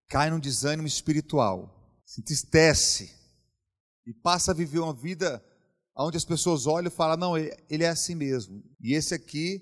Cai 0.10 0.30
num 0.32 0.40
desânimo 0.40 0.88
espiritual, 0.88 2.02
se 2.04 2.22
entristece 2.22 3.17
e 4.08 4.14
passa 4.14 4.52
a 4.52 4.56
viver 4.56 4.80
uma 4.80 4.94
vida 4.94 5.44
onde 5.98 6.16
as 6.16 6.24
pessoas 6.24 6.66
olham 6.66 6.88
e 6.88 6.92
falam: 6.92 7.18
não, 7.18 7.38
ele 7.38 7.84
é 7.84 7.90
assim 7.90 8.16
mesmo. 8.16 8.64
E 8.80 8.94
esse 8.94 9.14
aqui, 9.14 9.62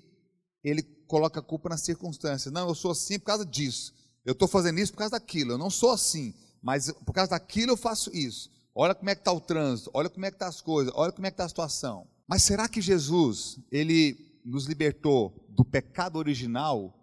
ele 0.62 0.82
coloca 1.08 1.40
a 1.40 1.42
culpa 1.42 1.68
nas 1.68 1.82
circunstâncias. 1.82 2.54
Não, 2.54 2.68
eu 2.68 2.74
sou 2.74 2.92
assim 2.92 3.18
por 3.18 3.26
causa 3.26 3.44
disso. 3.44 3.92
Eu 4.24 4.32
estou 4.32 4.46
fazendo 4.46 4.78
isso 4.78 4.92
por 4.92 4.98
causa 4.98 5.12
daquilo. 5.12 5.52
Eu 5.52 5.58
não 5.58 5.68
sou 5.68 5.90
assim, 5.90 6.32
mas 6.62 6.90
por 7.04 7.12
causa 7.12 7.32
daquilo 7.32 7.72
eu 7.72 7.76
faço 7.76 8.14
isso. 8.16 8.48
Olha 8.72 8.94
como 8.94 9.10
é 9.10 9.14
que 9.14 9.20
está 9.20 9.32
o 9.32 9.40
trânsito, 9.40 9.90
olha 9.92 10.08
como 10.08 10.24
é 10.26 10.30
que 10.30 10.36
estão 10.36 10.46
tá 10.48 10.54
as 10.54 10.60
coisas, 10.60 10.92
olha 10.94 11.10
como 11.10 11.26
é 11.26 11.30
que 11.30 11.34
está 11.34 11.44
a 11.44 11.48
situação. 11.48 12.06
Mas 12.28 12.42
será 12.42 12.68
que 12.68 12.80
Jesus, 12.80 13.58
ele 13.70 14.40
nos 14.44 14.66
libertou 14.66 15.46
do 15.48 15.64
pecado 15.64 16.16
original 16.16 16.94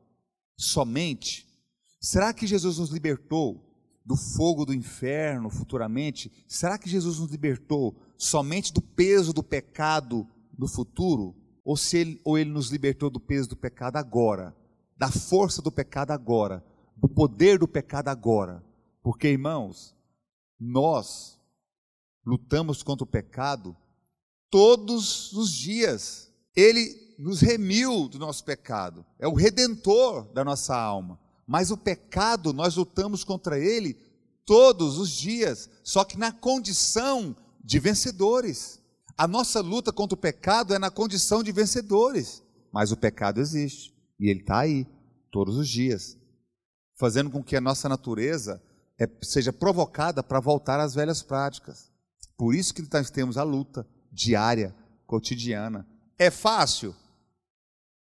somente? 0.56 1.48
Será 2.00 2.34
que 2.34 2.46
Jesus 2.46 2.78
nos 2.78 2.90
libertou 2.90 3.73
do 4.06 4.16
fogo 4.16 4.66
do 4.66 4.74
inferno 4.74 5.50
futuramente? 5.50 6.32
Será 6.48 6.78
que 6.78 6.90
Jesus 6.90 7.20
nos 7.20 7.32
libertou 7.32 7.96
somente 8.18 8.74
do 8.74 8.82
peso 8.82 9.34
do 9.34 9.44
pecado 9.44 10.28
no 10.58 10.68
futuro? 10.68 11.36
Ou, 11.64 11.78
se 11.78 11.98
ele, 11.98 12.22
ou 12.24 12.38
ele 12.38 12.50
nos 12.50 12.70
libertou 12.70 13.10
do 13.10 13.20
peso 13.20 13.50
do 13.50 13.56
pecado 13.56 13.98
agora? 13.98 14.56
Da 14.98 15.10
força 15.10 15.62
do 15.62 15.72
pecado 15.72 16.12
agora? 16.12 16.64
Do 16.98 17.08
poder 17.08 17.58
do 17.58 17.68
pecado 17.68 18.10
agora? 18.10 18.64
Porque, 19.02 19.30
irmãos, 19.30 19.96
nós 20.60 21.40
lutamos 22.26 22.84
contra 22.84 23.04
o 23.04 23.08
pecado 23.08 23.76
todos 24.50 25.34
os 25.34 25.52
dias. 25.52 26.32
Ele 26.56 27.16
nos 27.18 27.42
remiu 27.42 28.08
do 28.08 28.20
nosso 28.20 28.44
pecado, 28.44 29.06
é 29.20 29.28
o 29.28 29.34
redentor 29.34 30.26
da 30.34 30.44
nossa 30.44 30.76
alma. 30.76 31.20
Mas 31.48 31.72
o 31.72 31.78
pecado, 31.78 32.54
nós 32.54 32.76
lutamos 32.76 33.24
contra 33.24 33.60
ele 33.60 33.98
todos 34.46 34.98
os 34.98 35.10
dias, 35.10 35.70
só 35.84 36.04
que 36.04 36.18
na 36.18 36.32
condição 36.32 37.36
de 37.64 37.80
vencedores. 37.80 38.82
A 39.18 39.28
nossa 39.28 39.62
luta 39.62 39.94
contra 39.94 40.16
o 40.16 40.20
pecado 40.20 40.74
é 40.74 40.80
na 40.80 40.90
condição 40.90 41.44
de 41.44 41.52
vencedores, 41.52 42.44
mas 42.72 42.92
o 42.92 42.98
pecado 42.98 43.40
existe 43.40 43.94
e 44.20 44.30
ele 44.30 44.40
está 44.42 44.60
aí 44.60 44.88
todos 45.32 45.58
os 45.58 45.68
dias, 45.68 46.18
fazendo 46.98 47.30
com 47.30 47.44
que 47.44 47.56
a 47.56 47.62
nossa 47.62 47.88
natureza 47.90 48.62
é, 49.00 49.08
seja 49.22 49.52
provocada 49.52 50.24
para 50.24 50.40
voltar 50.40 50.80
às 50.80 50.96
velhas 50.96 51.22
práticas. 51.22 51.92
Por 52.38 52.56
isso 52.56 52.74
que 52.74 52.88
nós 52.92 53.10
temos 53.10 53.38
a 53.38 53.44
luta 53.44 53.88
diária, 54.12 54.76
cotidiana. 55.06 55.88
É 56.18 56.32
fácil? 56.32 56.96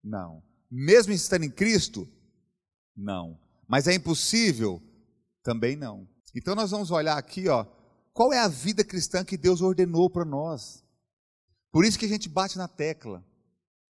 Não. 0.02 0.42
Mesmo 0.70 1.12
estando 1.12 1.44
em 1.44 1.50
Cristo? 1.50 2.08
Não. 2.96 3.38
Mas 3.68 3.86
é 3.86 3.94
impossível? 3.94 4.82
Também 5.42 5.76
não. 5.76 6.08
Então 6.34 6.54
nós 6.54 6.70
vamos 6.70 6.90
olhar 6.90 7.16
aqui, 7.16 7.48
ó, 7.48 7.64
qual 8.12 8.32
é 8.32 8.38
a 8.38 8.48
vida 8.48 8.84
cristã 8.84 9.24
que 9.24 9.36
Deus 9.36 9.60
ordenou 9.60 10.10
para 10.10 10.24
nós. 10.24 10.84
Por 11.70 11.84
isso 11.84 11.98
que 11.98 12.04
a 12.04 12.08
gente 12.08 12.28
bate 12.28 12.58
na 12.58 12.68
tecla 12.68 13.24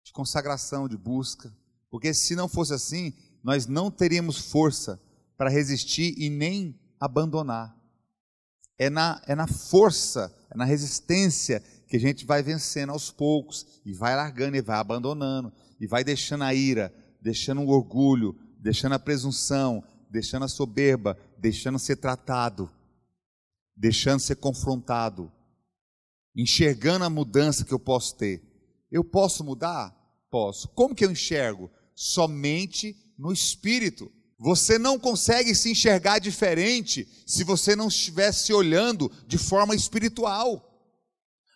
de 0.03 0.11
consagração, 0.11 0.87
de 0.87 0.97
busca, 0.97 1.55
porque 1.89 2.13
se 2.13 2.35
não 2.35 2.47
fosse 2.47 2.73
assim, 2.73 3.13
nós 3.43 3.67
não 3.67 3.91
teríamos 3.91 4.37
força 4.37 4.99
para 5.37 5.49
resistir 5.49 6.15
e 6.17 6.29
nem 6.29 6.79
abandonar. 6.99 7.75
É 8.79 8.89
na, 8.89 9.21
é 9.27 9.35
na 9.35 9.47
força, 9.47 10.35
é 10.49 10.57
na 10.57 10.65
resistência 10.65 11.63
que 11.87 11.95
a 11.95 11.99
gente 11.99 12.25
vai 12.25 12.43
vencendo 12.43 12.91
aos 12.91 13.09
poucos, 13.11 13.65
e 13.85 13.93
vai 13.93 14.15
largando, 14.15 14.57
e 14.57 14.61
vai 14.61 14.77
abandonando, 14.77 15.53
e 15.79 15.87
vai 15.87 16.03
deixando 16.03 16.43
a 16.43 16.53
ira, 16.53 16.93
deixando 17.21 17.61
o 17.61 17.69
orgulho, 17.69 18.37
deixando 18.59 18.93
a 18.93 18.99
presunção, 18.99 19.83
deixando 20.09 20.45
a 20.45 20.47
soberba, 20.47 21.17
deixando 21.37 21.79
ser 21.79 21.97
tratado, 21.97 22.69
deixando 23.75 24.19
ser 24.19 24.35
confrontado, 24.35 25.31
enxergando 26.35 27.05
a 27.05 27.09
mudança 27.09 27.65
que 27.65 27.73
eu 27.73 27.79
posso 27.79 28.15
ter. 28.15 28.41
Eu 28.91 29.03
posso 29.03 29.43
mudar? 29.43 29.95
Posso. 30.29 30.67
Como 30.69 30.95
que 30.95 31.05
eu 31.05 31.11
enxergo? 31.11 31.69
Somente 31.95 32.95
no 33.17 33.31
espírito. 33.31 34.11
Você 34.39 34.77
não 34.77 34.99
consegue 34.99 35.55
se 35.55 35.71
enxergar 35.71 36.19
diferente 36.19 37.07
se 37.25 37.43
você 37.43 37.75
não 37.75 37.87
estiver 37.87 38.31
se 38.31 38.53
olhando 38.53 39.11
de 39.27 39.37
forma 39.37 39.75
espiritual. 39.75 40.63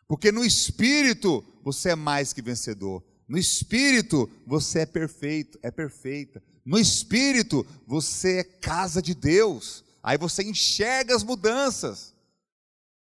Porque 0.08 0.32
no 0.32 0.44
espírito 0.44 1.46
você 1.64 1.92
é 1.92 1.96
mais 1.96 2.34
que 2.34 2.42
vencedor. 2.42 3.04
No 3.28 3.38
espírito 3.38 4.30
você 4.46 4.80
é 4.80 4.86
perfeito, 4.86 5.60
é 5.62 5.70
perfeita. 5.70 6.44
No 6.65 6.78
espírito 6.78 7.65
você 7.88 8.39
é 8.39 8.43
casa 8.43 9.02
de 9.02 9.13
Deus. 9.13 9.84
Aí 10.04 10.17
você 10.17 10.43
enxerga 10.43 11.15
as 11.15 11.24
mudanças. 11.24 12.13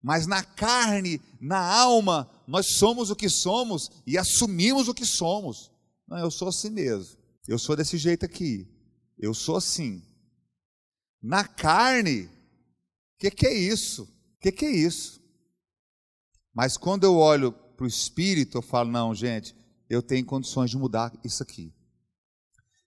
Mas 0.02 0.26
na 0.26 0.42
carne, 0.42 1.20
na 1.40 1.60
alma, 1.60 2.30
nós 2.46 2.74
somos 2.78 3.10
o 3.10 3.16
que 3.16 3.28
somos 3.28 3.90
e 4.06 4.16
assumimos 4.16 4.88
o 4.88 4.94
que 4.94 5.04
somos. 5.04 5.70
Não, 6.08 6.18
eu 6.18 6.30
sou 6.30 6.48
assim 6.48 6.70
mesmo. 6.70 7.18
Eu 7.46 7.58
sou 7.58 7.76
desse 7.76 7.98
jeito 7.98 8.24
aqui. 8.24 8.66
Eu 9.18 9.34
sou 9.34 9.56
assim. 9.56 10.02
Na 11.22 11.44
carne, 11.44 12.22
o 12.22 12.30
que, 13.18 13.30
que 13.30 13.46
é 13.46 13.54
isso? 13.54 14.04
O 14.04 14.40
que, 14.40 14.50
que 14.50 14.64
é 14.64 14.70
isso? 14.70 15.20
Mas 16.54 16.76
quando 16.76 17.04
eu 17.04 17.16
olho 17.16 17.52
para 17.52 17.84
o 17.84 17.88
espírito, 17.88 18.58
eu 18.58 18.62
falo: 18.62 18.90
não, 18.90 19.14
gente, 19.14 19.54
eu 19.88 20.02
tenho 20.02 20.24
condições 20.24 20.70
de 20.70 20.78
mudar 20.78 21.12
isso 21.22 21.42
aqui. 21.42 21.72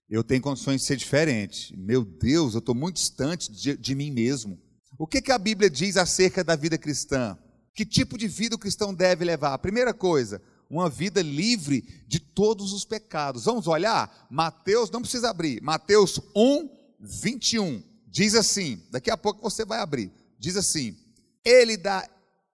Eu 0.09 0.23
tenho 0.23 0.41
condições 0.41 0.81
de 0.81 0.87
ser 0.87 0.97
diferente. 0.97 1.75
Meu 1.77 2.03
Deus, 2.03 2.53
eu 2.53 2.59
estou 2.59 2.75
muito 2.75 2.95
distante 2.95 3.51
de, 3.51 3.77
de 3.77 3.95
mim 3.95 4.11
mesmo. 4.11 4.59
O 4.97 5.07
que, 5.07 5.21
que 5.21 5.31
a 5.31 5.37
Bíblia 5.37 5.69
diz 5.69 5.97
acerca 5.97 6.43
da 6.43 6.55
vida 6.55 6.77
cristã? 6.77 7.37
Que 7.73 7.85
tipo 7.85 8.17
de 8.17 8.27
vida 8.27 8.55
o 8.55 8.59
cristão 8.59 8.93
deve 8.93 9.25
levar? 9.25 9.57
Primeira 9.57 9.93
coisa, 9.93 10.41
uma 10.69 10.89
vida 10.89 11.21
livre 11.21 11.81
de 12.07 12.19
todos 12.19 12.73
os 12.73 12.85
pecados. 12.85 13.45
Vamos 13.45 13.67
olhar? 13.67 14.27
Mateus, 14.29 14.91
não 14.91 15.01
precisa 15.01 15.29
abrir. 15.29 15.61
Mateus 15.61 16.19
1, 16.35 16.69
21. 16.99 17.83
Diz 18.07 18.35
assim: 18.35 18.81
daqui 18.91 19.09
a 19.09 19.17
pouco 19.17 19.41
você 19.41 19.65
vai 19.65 19.79
abrir. 19.79 20.11
Diz 20.37 20.55
assim: 20.55 20.95
Ele 21.43 21.75
dá, 21.75 22.07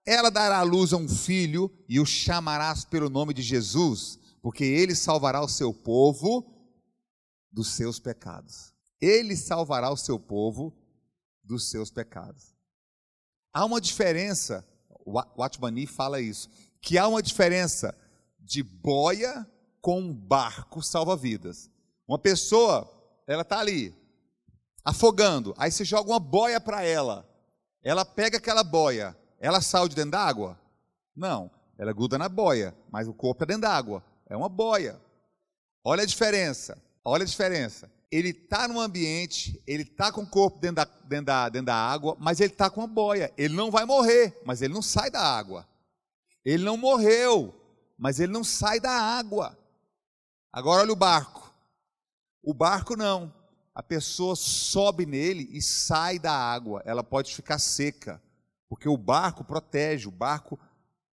ela 0.06 0.30
dará 0.30 0.58
à 0.58 0.62
luz 0.62 0.92
a 0.92 0.96
um 0.96 1.08
filho 1.08 1.70
e 1.88 2.00
o 2.00 2.06
chamarás 2.06 2.84
pelo 2.84 3.10
nome 3.10 3.34
de 3.34 3.42
Jesus, 3.42 4.18
porque 4.40 4.64
ele 4.64 4.94
salvará 4.94 5.42
o 5.42 5.48
seu 5.48 5.74
povo 5.74 6.59
dos 7.50 7.74
seus 7.74 7.98
pecados. 7.98 8.72
Ele 9.00 9.36
salvará 9.36 9.90
o 9.90 9.96
seu 9.96 10.18
povo 10.18 10.76
dos 11.42 11.70
seus 11.70 11.90
pecados. 11.90 12.54
Há 13.52 13.64
uma 13.64 13.80
diferença, 13.80 14.66
o 15.04 15.12
Watmani 15.12 15.86
fala 15.86 16.20
isso, 16.20 16.48
que 16.80 16.96
há 16.96 17.08
uma 17.08 17.22
diferença 17.22 17.96
de 18.38 18.62
boia 18.62 19.48
com 19.80 20.12
barco 20.12 20.82
salva-vidas. 20.82 21.70
Uma 22.06 22.18
pessoa, 22.18 22.88
ela 23.26 23.42
está 23.42 23.58
ali, 23.58 23.94
afogando, 24.84 25.54
aí 25.56 25.70
você 25.70 25.84
joga 25.84 26.10
uma 26.10 26.20
boia 26.20 26.60
para 26.60 26.82
ela, 26.82 27.28
ela 27.82 28.04
pega 28.04 28.38
aquela 28.38 28.62
boia, 28.62 29.16
ela 29.38 29.60
sai 29.60 29.88
de 29.88 29.96
dentro 29.96 30.12
d'água? 30.12 30.58
Não, 31.14 31.50
ela 31.78 31.92
gruda 31.92 32.18
na 32.18 32.28
boia, 32.28 32.76
mas 32.90 33.08
o 33.08 33.14
corpo 33.14 33.42
é 33.42 33.46
dentro 33.46 33.62
d'água, 33.62 34.04
é 34.26 34.36
uma 34.36 34.48
boia. 34.48 35.00
Olha 35.82 36.02
a 36.02 36.06
diferença, 36.06 36.80
olha 37.04 37.22
a 37.22 37.26
diferença. 37.26 37.90
Ele 38.10 38.30
está 38.30 38.66
no 38.66 38.80
ambiente, 38.80 39.62
ele 39.66 39.84
está 39.84 40.10
com 40.10 40.22
o 40.22 40.26
corpo 40.26 40.58
dentro 40.58 40.76
da, 40.76 40.84
dentro, 40.84 41.26
da, 41.26 41.48
dentro 41.48 41.66
da 41.66 41.76
água, 41.76 42.16
mas 42.18 42.40
ele 42.40 42.52
está 42.52 42.68
com 42.68 42.82
a 42.82 42.86
boia. 42.86 43.32
Ele 43.38 43.54
não 43.54 43.70
vai 43.70 43.84
morrer, 43.84 44.40
mas 44.44 44.62
ele 44.62 44.74
não 44.74 44.82
sai 44.82 45.10
da 45.10 45.22
água. 45.22 45.66
Ele 46.44 46.64
não 46.64 46.76
morreu, 46.76 47.54
mas 47.96 48.18
ele 48.18 48.32
não 48.32 48.42
sai 48.42 48.80
da 48.80 48.90
água. 48.90 49.56
Agora 50.52 50.82
olha 50.82 50.92
o 50.92 50.96
barco. 50.96 51.54
O 52.42 52.52
barco 52.52 52.96
não. 52.96 53.32
A 53.74 53.82
pessoa 53.82 54.34
sobe 54.34 55.06
nele 55.06 55.48
e 55.52 55.62
sai 55.62 56.18
da 56.18 56.32
água. 56.32 56.82
Ela 56.84 57.04
pode 57.04 57.34
ficar 57.34 57.58
seca, 57.58 58.20
porque 58.68 58.88
o 58.88 58.96
barco 58.96 59.44
protege, 59.44 60.08
o 60.08 60.10
barco 60.10 60.58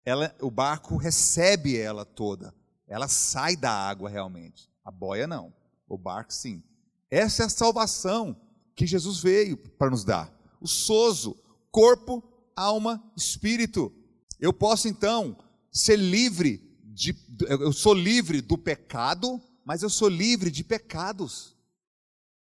ela, 0.05 0.35
o 0.41 0.51
barco 0.51 0.97
recebe 0.97 1.79
ela 1.79 2.05
toda. 2.05 2.55
Ela 2.87 3.09
sai 3.09 3.57
da 3.57 3.73
água 3.73 4.11
realmente. 4.11 4.71
A 4.85 4.91
boia 4.91 5.27
não. 5.27 5.53
O 5.89 5.99
barco 5.99 6.33
sim. 6.33 6.63
Essa 7.11 7.45
é 7.45 7.47
a 7.47 7.51
salvação 7.51 8.37
que 8.75 8.87
Jesus 8.87 9.21
veio 9.21 9.57
para 9.57 9.91
nos 9.91 10.05
dar. 10.05 10.33
O 10.61 10.67
sozo, 10.67 11.37
corpo, 11.71 12.23
alma, 12.57 13.03
espírito. 13.17 13.93
Eu 14.41 14.53
posso 14.53 14.89
então 14.89 15.37
ser 15.71 15.97
livre 15.97 16.63
de, 16.83 17.17
eu 17.49 17.73
sou 17.73 17.95
livre 17.95 18.41
do 18.41 18.57
pecado, 18.57 19.41
mas 19.65 19.83
eu 19.83 19.91
sou 19.91 20.09
livre 20.09 20.51
de 20.51 20.63
pecados. 20.63 21.57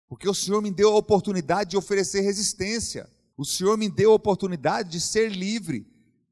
Porque 0.09 0.29
o 0.29 0.35
Senhor 0.35 0.63
me 0.63 0.71
deu 0.71 0.93
a 0.93 0.97
oportunidade 0.97 1.71
de 1.71 1.77
oferecer 1.77 2.21
resistência. 2.21 3.11
O 3.37 3.45
Senhor 3.45 3.77
me 3.77 3.89
deu 3.89 4.13
a 4.13 4.15
oportunidade 4.15 4.91
de 4.91 5.01
ser 5.01 5.33
livre. 5.33 5.87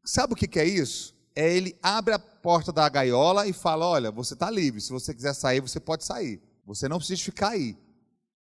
Sabe 0.04 0.34
o 0.34 0.36
que 0.36 0.58
é 0.58 0.64
isso? 0.64 1.16
É 1.34 1.54
Ele 1.54 1.76
abre 1.82 2.14
a 2.14 2.18
porta 2.18 2.72
da 2.72 2.88
gaiola 2.88 3.46
e 3.46 3.52
fala: 3.52 3.86
Olha, 3.86 4.10
você 4.10 4.34
está 4.34 4.50
livre. 4.50 4.80
Se 4.80 4.92
você 4.92 5.14
quiser 5.14 5.34
sair, 5.34 5.60
você 5.60 5.80
pode 5.80 6.04
sair. 6.04 6.40
Você 6.74 6.88
não 6.88 6.96
precisa 6.96 7.22
ficar 7.22 7.50
aí. 7.50 7.76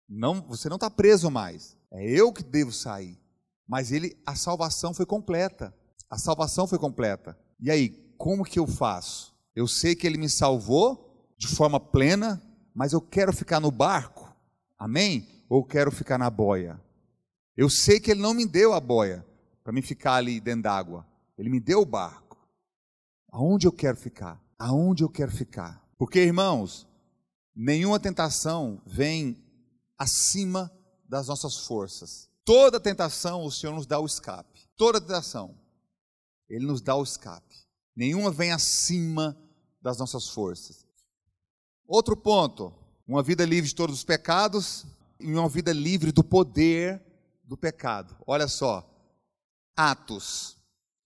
Não, 0.09 0.41
você 0.41 0.67
não 0.67 0.75
está 0.75 0.89
preso 0.89 1.29
mais. 1.29 1.77
É 1.91 2.03
eu 2.09 2.33
que 2.33 2.43
devo 2.43 2.71
sair. 2.71 3.19
Mas 3.67 3.91
ele, 3.91 4.17
a 4.25 4.35
salvação 4.35 4.91
foi 4.91 5.05
completa. 5.05 5.71
A 6.09 6.17
salvação 6.17 6.65
foi 6.65 6.79
completa. 6.79 7.37
E 7.59 7.69
aí, 7.69 7.89
como 8.17 8.43
que 8.43 8.57
eu 8.57 8.65
faço? 8.65 9.35
Eu 9.55 9.67
sei 9.67 9.95
que 9.95 10.07
Ele 10.07 10.17
me 10.17 10.29
salvou 10.29 11.31
de 11.37 11.47
forma 11.47 11.79
plena, 11.79 12.41
mas 12.73 12.93
eu 12.93 13.01
quero 13.01 13.31
ficar 13.31 13.59
no 13.59 13.69
barco, 13.69 14.35
amém? 14.77 15.27
Ou 15.47 15.63
quero 15.63 15.91
ficar 15.91 16.17
na 16.17 16.29
boia? 16.29 16.81
Eu 17.55 17.69
sei 17.69 17.99
que 17.99 18.09
Ele 18.09 18.21
não 18.21 18.33
me 18.33 18.47
deu 18.47 18.73
a 18.73 18.79
boia 18.79 19.23
para 19.63 19.73
me 19.73 19.81
ficar 19.81 20.13
ali 20.13 20.39
dentro 20.39 20.63
d'água. 20.63 21.05
Ele 21.37 21.49
me 21.49 21.59
deu 21.59 21.81
o 21.81 21.85
barco. 21.85 22.37
Aonde 23.31 23.67
eu 23.67 23.71
quero 23.71 23.97
ficar? 23.97 24.41
Aonde 24.57 25.03
eu 25.03 25.09
quero 25.09 25.31
ficar? 25.31 25.85
Porque, 25.97 26.19
irmãos, 26.19 26.86
nenhuma 27.57 27.99
tentação 27.99 28.79
vem 28.85 29.43
acima 29.97 30.71
das 31.09 31.27
nossas 31.27 31.57
forças. 31.65 32.29
Toda 32.45 32.79
tentação, 32.79 33.43
o 33.43 33.51
Senhor 33.51 33.73
nos 33.73 33.87
dá 33.87 33.99
o 33.99 34.05
escape. 34.05 34.69
Toda 34.77 35.01
tentação, 35.01 35.59
Ele 36.47 36.65
nos 36.67 36.81
dá 36.81 36.95
o 36.95 37.03
escape. 37.03 37.55
Nenhuma 37.95 38.29
vem 38.29 38.51
acima 38.51 39.35
das 39.81 39.97
nossas 39.97 40.29
forças. 40.29 40.85
Outro 41.87 42.15
ponto: 42.15 42.71
uma 43.07 43.23
vida 43.23 43.43
livre 43.43 43.67
de 43.67 43.75
todos 43.75 43.95
os 43.95 44.03
pecados 44.03 44.85
e 45.19 45.33
uma 45.33 45.49
vida 45.49 45.73
livre 45.73 46.11
do 46.11 46.23
poder 46.23 47.01
do 47.43 47.57
pecado. 47.57 48.15
Olha 48.27 48.47
só, 48.47 48.87
Atos. 49.75 50.55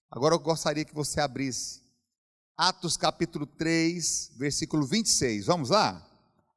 Agora 0.10 0.36
eu 0.36 0.40
gostaria 0.40 0.84
que 0.84 0.94
você 0.94 1.22
abrisse 1.22 1.82
Atos 2.58 2.98
capítulo 2.98 3.46
3, 3.46 4.34
versículo 4.36 4.86
26. 4.86 5.46
Vamos 5.46 5.70
lá? 5.70 6.11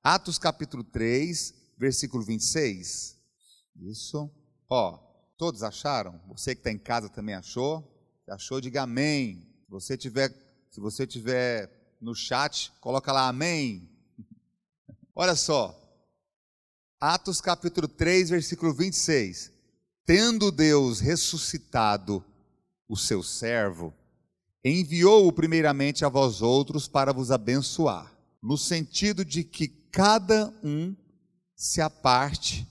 Atos 0.06 0.36
capítulo 0.36 0.84
3, 0.84 1.54
versículo 1.78 2.22
26. 2.22 3.16
Isso. 3.80 4.30
Ó, 4.68 4.98
todos 5.38 5.62
acharam? 5.62 6.20
Você 6.28 6.54
que 6.54 6.60
está 6.60 6.70
em 6.70 6.76
casa 6.76 7.08
também 7.08 7.34
achou? 7.34 7.82
Achou? 8.28 8.60
Diga 8.60 8.82
amém. 8.82 9.48
Se 9.64 9.70
você 9.70 9.96
tiver, 9.96 10.30
se 10.70 10.78
você 10.78 11.06
tiver 11.06 11.96
no 12.02 12.14
chat, 12.14 12.70
coloca 12.82 13.10
lá 13.12 13.28
amém. 13.28 13.88
Olha 15.16 15.34
só. 15.34 15.74
Atos 17.00 17.40
capítulo 17.40 17.88
3, 17.88 18.28
versículo 18.28 18.74
26. 18.74 19.50
Tendo 20.04 20.52
Deus 20.52 21.00
ressuscitado 21.00 22.22
o 22.86 22.94
seu 22.94 23.22
servo, 23.22 23.94
enviou-o 24.62 25.32
primeiramente 25.32 26.04
a 26.04 26.10
vós 26.10 26.42
outros 26.42 26.86
para 26.86 27.10
vos 27.10 27.30
abençoar, 27.30 28.14
no 28.42 28.58
sentido 28.58 29.24
de 29.24 29.42
que 29.42 29.82
cada 29.94 30.52
um 30.60 30.96
se 31.54 31.80
aparte 31.80 32.66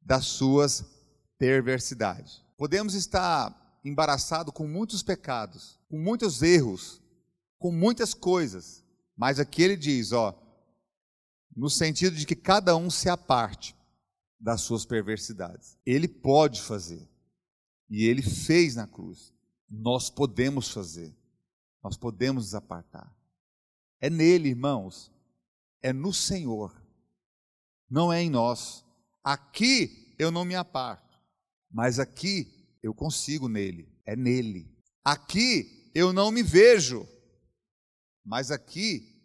das 0.00 0.26
suas 0.26 0.84
perversidades. 1.38 2.42
Podemos 2.58 2.94
estar 2.94 3.80
embaraçado 3.84 4.50
com 4.50 4.66
muitos 4.66 5.04
pecados, 5.04 5.78
com 5.88 6.00
muitos 6.00 6.42
erros, 6.42 7.00
com 7.60 7.70
muitas 7.70 8.12
coisas, 8.12 8.84
mas 9.16 9.38
aqui 9.38 9.62
ele 9.62 9.76
diz, 9.76 10.10
ó, 10.10 10.36
no 11.56 11.70
sentido 11.70 12.16
de 12.16 12.26
que 12.26 12.34
cada 12.34 12.74
um 12.74 12.90
se 12.90 13.08
aparte 13.08 13.76
das 14.40 14.62
suas 14.62 14.84
perversidades. 14.84 15.78
Ele 15.86 16.08
pode 16.08 16.60
fazer. 16.60 17.08
E 17.88 18.04
ele 18.04 18.22
fez 18.22 18.74
na 18.74 18.88
cruz. 18.88 19.32
Nós 19.70 20.10
podemos 20.10 20.70
fazer, 20.70 21.14
nós 21.84 21.96
podemos 21.96 22.46
nos 22.46 22.54
apartar. 22.56 23.14
É 24.00 24.10
nele, 24.10 24.48
irmãos, 24.48 25.12
é 25.82 25.92
no 25.92 26.12
Senhor, 26.12 26.72
não 27.90 28.12
é 28.12 28.22
em 28.22 28.30
nós. 28.30 28.84
Aqui 29.22 30.14
eu 30.18 30.30
não 30.30 30.44
me 30.44 30.54
aparto, 30.54 31.18
mas 31.70 31.98
aqui 31.98 32.78
eu 32.82 32.94
consigo 32.94 33.48
nele, 33.48 33.88
é 34.04 34.16
nele. 34.16 34.70
Aqui 35.04 35.90
eu 35.94 36.12
não 36.12 36.30
me 36.30 36.42
vejo, 36.42 37.06
mas 38.24 38.50
aqui 38.50 39.20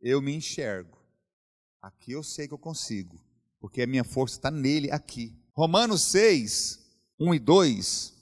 eu 0.00 0.20
me 0.20 0.34
enxergo. 0.34 0.98
Aqui 1.80 2.12
eu 2.12 2.22
sei 2.22 2.48
que 2.48 2.54
eu 2.54 2.58
consigo, 2.58 3.20
porque 3.60 3.82
a 3.82 3.86
minha 3.86 4.04
força 4.04 4.36
está 4.36 4.50
nele 4.50 4.90
aqui. 4.90 5.38
Romanos 5.52 6.02
6, 6.04 6.80
1 7.18 7.34
e 7.34 7.38
2 7.38 8.14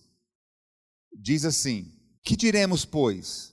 diz 1.12 1.44
assim: 1.44 1.92
Que 2.22 2.36
diremos, 2.36 2.84
pois? 2.84 3.51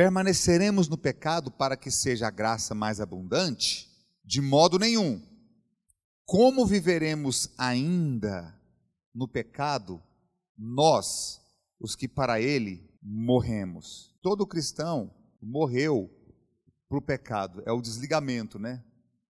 Permaneceremos 0.00 0.88
no 0.88 0.96
pecado 0.96 1.50
para 1.50 1.76
que 1.76 1.90
seja 1.90 2.26
a 2.26 2.30
graça 2.30 2.74
mais 2.74 3.02
abundante? 3.02 3.86
De 4.24 4.40
modo 4.40 4.78
nenhum. 4.78 5.20
Como 6.24 6.64
viveremos 6.64 7.50
ainda 7.58 8.58
no 9.14 9.28
pecado, 9.28 10.02
nós, 10.56 11.38
os 11.78 11.94
que 11.94 12.08
para 12.08 12.40
ele 12.40 12.88
morremos? 13.02 14.16
Todo 14.22 14.46
cristão 14.46 15.14
morreu 15.38 16.10
para 16.88 16.96
o 16.96 17.02
pecado, 17.02 17.62
é 17.66 17.70
o 17.70 17.82
desligamento, 17.82 18.58
né? 18.58 18.82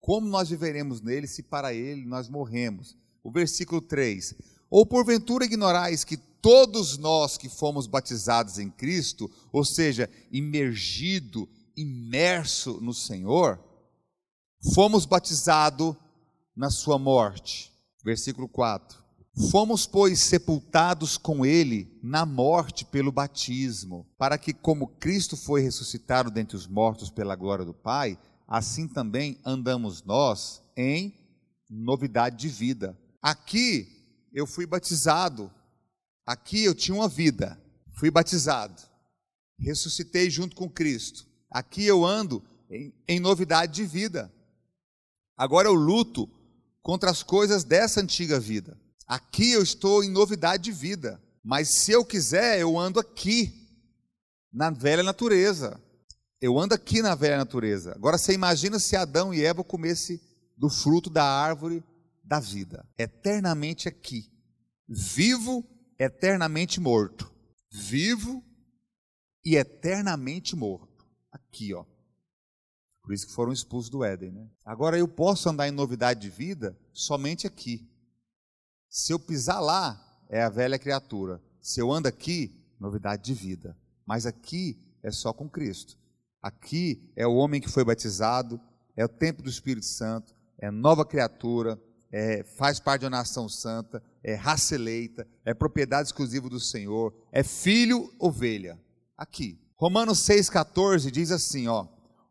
Como 0.00 0.26
nós 0.26 0.48
viveremos 0.48 1.02
nele 1.02 1.26
se 1.26 1.42
para 1.42 1.74
ele 1.74 2.06
nós 2.06 2.26
morremos? 2.26 2.96
O 3.22 3.30
versículo 3.30 3.82
3: 3.82 4.34
Ou 4.74 4.84
porventura 4.84 5.44
ignorais 5.44 6.02
que 6.02 6.16
todos 6.16 6.98
nós 6.98 7.36
que 7.36 7.48
fomos 7.48 7.86
batizados 7.86 8.58
em 8.58 8.68
Cristo, 8.68 9.30
ou 9.52 9.64
seja, 9.64 10.10
imergido, 10.32 11.48
imerso 11.76 12.80
no 12.80 12.92
Senhor, 12.92 13.60
fomos 14.74 15.06
batizados 15.06 15.94
na 16.56 16.70
sua 16.70 16.98
morte. 16.98 17.72
Versículo 18.04 18.48
4. 18.48 18.98
Fomos, 19.48 19.86
pois, 19.86 20.18
sepultados 20.18 21.16
com 21.16 21.46
ele 21.46 21.96
na 22.02 22.26
morte 22.26 22.84
pelo 22.84 23.12
batismo, 23.12 24.04
para 24.18 24.36
que, 24.36 24.52
como 24.52 24.88
Cristo 24.88 25.36
foi 25.36 25.60
ressuscitado 25.60 26.32
dentre 26.32 26.56
os 26.56 26.66
mortos 26.66 27.10
pela 27.10 27.36
glória 27.36 27.64
do 27.64 27.74
Pai, 27.74 28.18
assim 28.44 28.88
também 28.88 29.38
andamos 29.44 30.02
nós 30.02 30.60
em 30.76 31.14
novidade 31.70 32.38
de 32.38 32.48
vida. 32.48 32.98
Aqui 33.22 33.93
eu 34.34 34.46
fui 34.46 34.66
batizado 34.66 35.50
Aqui 36.26 36.64
eu 36.64 36.74
tinha 36.74 36.94
uma 36.94 37.08
vida, 37.08 37.60
fui 37.92 38.10
batizado, 38.10 38.80
ressuscitei 39.58 40.30
junto 40.30 40.56
com 40.56 40.70
Cristo. 40.70 41.26
Aqui 41.50 41.84
eu 41.84 42.04
ando 42.04 42.42
em, 42.70 42.94
em 43.06 43.20
novidade 43.20 43.74
de 43.74 43.84
vida. 43.84 44.32
Agora 45.36 45.68
eu 45.68 45.74
luto 45.74 46.28
contra 46.82 47.10
as 47.10 47.22
coisas 47.22 47.62
dessa 47.62 48.00
antiga 48.00 48.40
vida. 48.40 48.80
Aqui 49.06 49.52
eu 49.52 49.62
estou 49.62 50.02
em 50.02 50.10
novidade 50.10 50.64
de 50.64 50.72
vida. 50.72 51.22
Mas 51.42 51.74
se 51.74 51.92
eu 51.92 52.02
quiser, 52.02 52.58
eu 52.58 52.78
ando 52.78 52.98
aqui, 52.98 53.52
na 54.50 54.70
velha 54.70 55.02
natureza. 55.02 55.78
Eu 56.40 56.58
ando 56.58 56.74
aqui 56.74 57.02
na 57.02 57.14
velha 57.14 57.36
natureza. 57.36 57.92
Agora 57.92 58.16
você 58.16 58.32
imagina 58.32 58.78
se 58.78 58.96
Adão 58.96 59.34
e 59.34 59.44
Eva 59.44 59.62
comessem 59.62 60.18
do 60.56 60.70
fruto 60.70 61.10
da 61.10 61.24
árvore 61.24 61.84
da 62.24 62.40
vida, 62.40 62.88
eternamente 62.98 63.88
aqui, 63.88 64.32
vivo 64.88 65.64
eternamente 65.98 66.80
morto, 66.80 67.32
vivo 67.70 68.42
e 69.44 69.56
eternamente 69.56 70.56
morto. 70.56 71.06
Aqui, 71.30 71.74
ó. 71.74 71.84
Por 73.02 73.12
isso 73.12 73.26
que 73.26 73.34
foram 73.34 73.52
expulsos 73.52 73.90
do 73.90 74.02
Éden, 74.02 74.32
né? 74.32 74.50
Agora 74.64 74.98
eu 74.98 75.06
posso 75.06 75.48
andar 75.48 75.68
em 75.68 75.72
novidade 75.72 76.20
de 76.20 76.30
vida 76.30 76.78
somente 76.92 77.46
aqui. 77.46 77.86
Se 78.88 79.12
eu 79.12 79.18
pisar 79.18 79.60
lá, 79.60 80.00
é 80.30 80.42
a 80.42 80.48
velha 80.48 80.78
criatura. 80.78 81.42
Se 81.60 81.80
eu 81.80 81.92
ando 81.92 82.08
aqui, 82.08 82.64
novidade 82.80 83.22
de 83.24 83.34
vida. 83.34 83.76
Mas 84.06 84.24
aqui 84.24 84.80
é 85.02 85.10
só 85.10 85.32
com 85.32 85.48
Cristo. 85.48 85.98
Aqui 86.40 87.12
é 87.16 87.26
o 87.26 87.34
homem 87.34 87.60
que 87.60 87.68
foi 87.68 87.84
batizado, 87.84 88.60
é 88.96 89.04
o 89.04 89.08
tempo 89.08 89.42
do 89.42 89.50
Espírito 89.50 89.86
Santo, 89.86 90.34
é 90.58 90.70
nova 90.70 91.04
criatura, 91.04 91.80
é, 92.16 92.44
faz 92.44 92.78
parte 92.78 93.04
uma 93.04 93.10
nação 93.10 93.48
santa, 93.48 94.00
é 94.22 94.36
raça 94.36 94.76
eleita, 94.76 95.26
é 95.44 95.52
propriedade 95.52 96.06
exclusiva 96.06 96.48
do 96.48 96.60
Senhor, 96.60 97.12
é 97.32 97.42
filho 97.42 98.08
ovelha. 98.20 98.80
Aqui. 99.18 99.58
Romanos 99.76 100.20
6,14 100.20 101.10
diz 101.10 101.32
assim: 101.32 101.66
ó, 101.66 101.88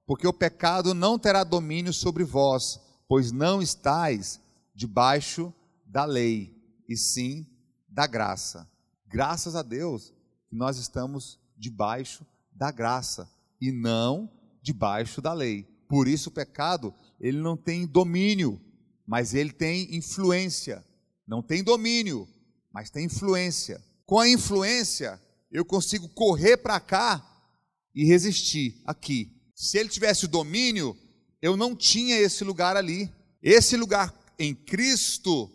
porque 0.08 0.26
o 0.26 0.32
pecado 0.32 0.94
não 0.94 1.20
terá 1.20 1.44
domínio 1.44 1.92
sobre 1.92 2.24
vós, 2.24 2.80
pois 3.10 3.34
não 3.34 3.62
estáis 3.62 4.40
debaixo 4.74 5.54
da 5.86 6.06
lei, 6.06 6.56
e 6.88 6.96
sim 6.96 7.46
da 7.90 8.08
graça. 8.08 8.66
Graças 9.06 9.54
a 9.54 9.62
Deus 9.62 10.14
que 10.48 10.56
nós 10.56 10.78
estamos 10.78 11.38
debaixo 11.58 12.26
da 12.54 12.72
graça 12.72 13.30
e 13.60 13.70
não 13.70 14.32
debaixo 14.62 15.22
da 15.22 15.34
lei. 15.34 15.68
Por 15.90 16.08
isso 16.08 16.30
o 16.30 16.34
pecado, 16.34 16.94
ele 17.20 17.40
não 17.40 17.58
tem 17.58 17.86
domínio 17.86 18.62
mas 19.06 19.34
ele 19.34 19.52
tem 19.52 19.96
influência. 19.96 20.84
Não 21.28 21.42
tem 21.42 21.64
domínio, 21.64 22.28
mas 22.72 22.90
tem 22.90 23.06
influência. 23.06 23.84
Com 24.06 24.20
a 24.20 24.30
influência, 24.30 25.22
eu 25.52 25.64
consigo 25.64 26.10
correr 26.10 26.58
para 26.58 26.80
cá 26.80 27.24
e 27.94 28.06
resistir 28.06 28.82
aqui. 28.86 29.32
Se 29.56 29.78
ele 29.78 29.90
tivesse 29.90 30.26
o 30.26 30.30
domínio, 30.30 30.98
eu 31.42 31.56
não 31.56 31.76
tinha 31.76 32.18
esse 32.18 32.44
lugar 32.44 32.76
ali. 32.76 33.12
Esse 33.42 33.78
lugar 33.78 34.14
em 34.40 34.56
Cristo 34.56 35.52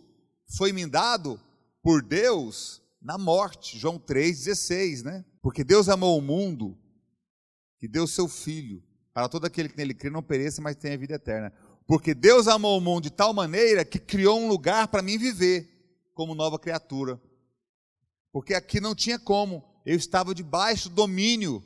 foi 0.57 0.73
me 0.73 0.87
dado 0.87 1.41
por 1.83 2.03
Deus 2.03 2.83
na 3.01 3.17
morte, 3.17 3.79
João 3.79 3.99
3,16, 3.99 5.03
né? 5.03 5.25
Porque 5.41 5.65
Deus 5.65 5.89
amou 5.89 6.19
o 6.19 6.23
mundo, 6.23 6.77
que 7.79 7.89
deu 7.89 8.07
seu 8.07 8.29
Filho, 8.29 8.83
para 9.15 9.29
todo 9.29 9.45
aquele 9.45 9.69
que 9.69 9.77
nele 9.77 9.95
crê 9.95 10.11
não 10.11 10.23
pereça, 10.23 10.61
mas 10.61 10.77
tenha 10.77 10.99
vida 10.99 11.15
eterna. 11.15 11.53
Porque 11.89 12.13
Deus 12.13 12.47
amou 12.47 12.77
o 12.77 12.83
mundo 12.83 13.05
de 13.05 13.11
tal 13.11 13.33
maneira 13.33 13.83
que 13.83 13.99
criou 13.99 14.39
um 14.39 14.47
lugar 14.47 14.89
para 14.89 15.01
mim 15.01 15.17
viver 15.17 15.67
como 16.13 16.35
nova 16.35 16.59
criatura. 16.59 17.19
Porque 18.31 18.53
aqui 18.53 18.79
não 18.79 18.95
tinha 18.95 19.19
como, 19.19 19.65
eu 19.87 19.97
estava 19.97 20.35
debaixo 20.35 20.91
do 20.91 20.97
domínio 20.97 21.65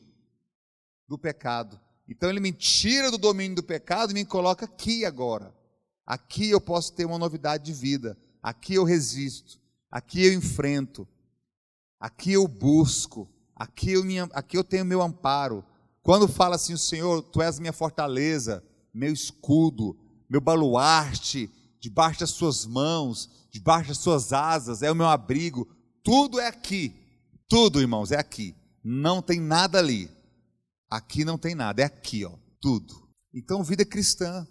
do 1.08 1.18
pecado. 1.18 1.78
Então 2.08 2.30
ele 2.30 2.38
me 2.38 2.52
tira 2.52 3.10
do 3.10 3.18
domínio 3.18 3.56
do 3.56 3.64
pecado 3.64 4.12
e 4.12 4.14
me 4.14 4.24
coloca 4.24 4.64
aqui 4.64 5.04
agora. 5.04 5.52
Aqui 6.06 6.50
eu 6.50 6.60
posso 6.60 6.92
ter 6.92 7.04
uma 7.04 7.18
novidade 7.18 7.64
de 7.64 7.72
vida. 7.72 8.16
Aqui 8.40 8.74
eu 8.74 8.84
resisto. 8.84 9.58
Aqui 9.90 10.24
eu 10.24 10.32
enfrento. 10.32 11.06
Aqui 11.98 12.34
eu 12.34 12.46
busco. 12.46 13.28
Aqui 13.56 13.90
eu, 13.90 14.04
minha, 14.04 14.28
aqui 14.32 14.56
eu 14.56 14.62
tenho 14.62 14.84
meu 14.84 15.02
amparo. 15.02 15.64
Quando 16.00 16.28
fala 16.28 16.54
assim, 16.54 16.74
o 16.74 16.78
Senhor, 16.78 17.22
tu 17.22 17.42
és 17.42 17.58
minha 17.58 17.72
fortaleza, 17.72 18.62
meu 18.94 19.12
escudo, 19.12 19.96
meu 20.32 20.40
baluarte, 20.40 21.50
debaixo 21.78 22.20
das 22.20 22.30
suas 22.30 22.64
mãos, 22.64 23.28
debaixo 23.50 23.88
das 23.88 23.98
suas 23.98 24.32
asas, 24.32 24.82
é 24.82 24.90
o 24.90 24.94
meu 24.94 25.06
abrigo. 25.06 25.68
Tudo 26.02 26.40
é 26.40 26.46
aqui. 26.46 26.90
Tudo, 27.46 27.82
irmãos, 27.82 28.10
é 28.10 28.18
aqui. 28.18 28.56
Não 28.82 29.20
tem 29.20 29.38
nada 29.38 29.78
ali. 29.78 30.10
Aqui 30.90 31.22
não 31.22 31.36
tem 31.36 31.54
nada, 31.54 31.82
é 31.82 31.84
aqui, 31.84 32.24
ó, 32.24 32.32
tudo. 32.62 33.06
Então, 33.34 33.62
vida 33.62 33.84
cristã, 33.84 34.46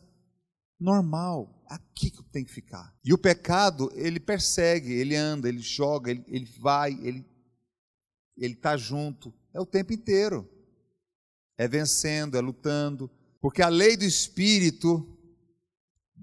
normal, 0.80 1.63
aqui 1.67 2.12
que 2.12 2.24
tem 2.26 2.46
que 2.46 2.52
ficar. 2.52 2.96
E 3.04 3.12
o 3.12 3.17
pecado, 3.17 3.91
ele 3.96 4.20
persegue, 4.20 4.91
ele 4.94 5.15
anda, 5.15 5.50
ele 5.50 5.62
joga, 5.62 6.12
ele, 6.12 6.24
ele 6.28 6.46
vai, 6.60 6.94
ele 7.02 7.26
ele 8.38 8.54
está 8.54 8.78
junto, 8.78 9.34
é 9.54 9.60
o 9.60 9.65
tempo 9.65 9.94
inteiro. 9.94 10.48
É 11.58 11.67
vencendo, 11.67 12.38
é 12.38 12.41
lutando, 12.41 13.10
porque 13.39 13.62
a 13.62 13.70
lei 13.70 13.98
do 13.98 14.04
Espírito 14.04 15.20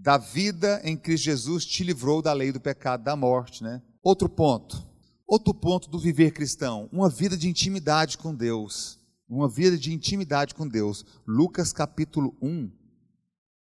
da 0.01 0.17
vida 0.17 0.81
em 0.85 0.97
Cristo 0.97 1.25
Jesus 1.25 1.67
te 1.67 1.83
livrou 1.83 2.23
da 2.23 2.33
lei 2.33 2.53
do 2.53 2.61
pecado, 2.61 3.03
da 3.03 3.17
morte, 3.17 3.65
né? 3.65 3.83
Outro 4.03 4.29
ponto, 4.29 4.87
outro 5.27 5.53
ponto 5.53 5.91
do 5.91 5.99
viver 5.99 6.31
cristão, 6.31 6.89
uma 6.93 7.11
vida 7.11 7.37
de 7.37 7.49
intimidade 7.49 8.17
com 8.17 8.33
Deus, 8.35 9.01
uma 9.29 9.49
vida 9.49 9.77
de 9.77 9.93
intimidade 9.93 10.55
com 10.55 10.69
Deus. 10.69 11.05
Lucas 11.27 11.73
capítulo 11.73 12.39
1, 12.41 12.71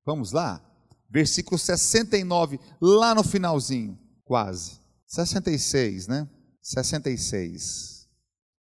vamos 0.03 0.31
lá? 0.31 0.65
Versículo 1.09 1.59
69, 1.59 2.59
lá 2.81 3.13
no 3.13 3.23
finalzinho, 3.23 3.99
quase. 4.23 4.79
66, 5.05 6.07
né? 6.07 6.27
66. 6.59 8.09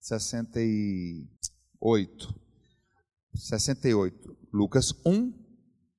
68. 0.00 2.34
68. 3.34 4.36
Lucas 4.52 4.92
1, 5.04 5.32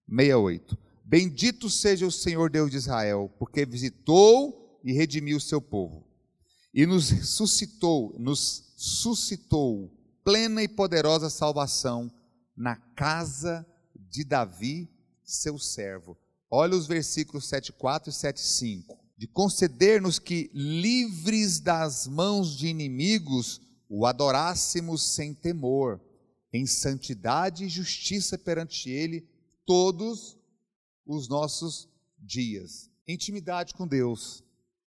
68. 0.09 0.75
Bendito 1.11 1.69
seja 1.69 2.07
o 2.07 2.11
Senhor 2.11 2.49
Deus 2.49 2.71
de 2.71 2.77
Israel, 2.77 3.29
porque 3.37 3.65
visitou 3.65 4.79
e 4.81 4.93
redimiu 4.93 5.35
o 5.35 5.41
seu 5.41 5.59
povo. 5.61 6.07
E 6.73 6.85
nos 6.85 7.07
suscitou, 7.27 8.15
nos 8.17 8.71
suscitou 8.77 9.91
plena 10.23 10.63
e 10.63 10.69
poderosa 10.69 11.29
salvação 11.29 12.09
na 12.55 12.77
casa 12.77 13.67
de 13.93 14.23
Davi, 14.23 14.89
seu 15.21 15.59
servo. 15.59 16.17
Olha 16.49 16.77
os 16.77 16.87
versículos 16.87 17.45
7:4 17.45 18.07
e 18.07 18.13
7:5. 18.13 18.97
De 19.17 19.27
conceder-nos 19.27 20.17
que 20.17 20.49
livres 20.53 21.59
das 21.59 22.07
mãos 22.07 22.55
de 22.55 22.67
inimigos 22.67 23.59
o 23.89 24.05
adorássemos 24.05 25.13
sem 25.13 25.33
temor, 25.33 25.99
em 26.53 26.65
santidade 26.65 27.65
e 27.65 27.69
justiça 27.69 28.37
perante 28.37 28.89
ele 28.89 29.27
todos 29.65 30.39
os 31.15 31.27
nossos 31.27 31.89
dias. 32.17 32.89
Intimidade 33.07 33.73
com 33.73 33.87
Deus. 33.87 34.43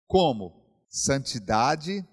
Como? 0.06 0.64
Santidade 0.88 2.06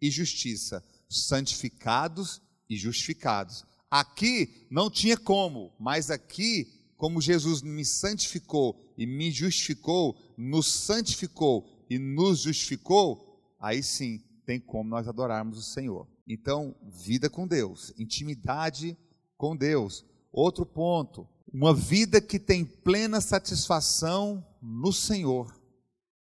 e 0.00 0.10
justiça. 0.10 0.84
Santificados 1.08 2.40
e 2.68 2.76
justificados. 2.76 3.64
Aqui 3.90 4.66
não 4.70 4.88
tinha 4.88 5.16
como, 5.16 5.72
mas 5.78 6.10
aqui, 6.10 6.92
como 6.96 7.20
Jesus 7.20 7.60
me 7.60 7.84
santificou 7.84 8.80
e 8.96 9.04
me 9.04 9.30
justificou, 9.30 10.16
nos 10.38 10.72
santificou 10.72 11.86
e 11.90 11.98
nos 11.98 12.40
justificou, 12.40 13.42
aí 13.58 13.82
sim 13.82 14.22
tem 14.46 14.60
como 14.60 14.88
nós 14.88 15.08
adorarmos 15.08 15.58
o 15.58 15.62
Senhor. 15.62 16.06
Então, 16.26 16.76
vida 16.84 17.28
com 17.28 17.46
Deus, 17.46 17.92
intimidade 17.98 18.96
com 19.36 19.56
Deus. 19.56 20.04
Outro 20.32 20.64
ponto, 20.64 21.28
uma 21.52 21.74
vida 21.74 22.20
que 22.20 22.38
tem 22.38 22.64
plena 22.64 23.20
satisfação 23.20 24.46
no 24.62 24.92
Senhor. 24.92 25.54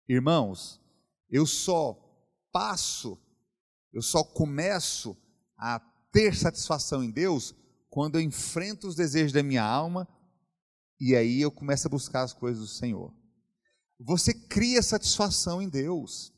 Irmãos, 0.07 0.81
eu 1.29 1.45
só 1.45 1.97
passo, 2.51 3.17
eu 3.93 4.01
só 4.01 4.23
começo 4.23 5.17
a 5.57 5.79
ter 6.11 6.35
satisfação 6.35 7.03
em 7.03 7.11
Deus 7.11 7.55
quando 7.89 8.15
eu 8.15 8.21
enfrento 8.21 8.87
os 8.87 8.95
desejos 8.95 9.31
da 9.31 9.41
minha 9.41 9.63
alma 9.63 10.07
e 10.99 11.15
aí 11.15 11.41
eu 11.41 11.51
começo 11.51 11.87
a 11.87 11.91
buscar 11.91 12.23
as 12.23 12.33
coisas 12.33 12.61
do 12.61 12.67
Senhor. 12.67 13.13
Você 13.99 14.33
cria 14.33 14.83
satisfação 14.83 15.61
em 15.61 15.69
Deus. 15.69 16.33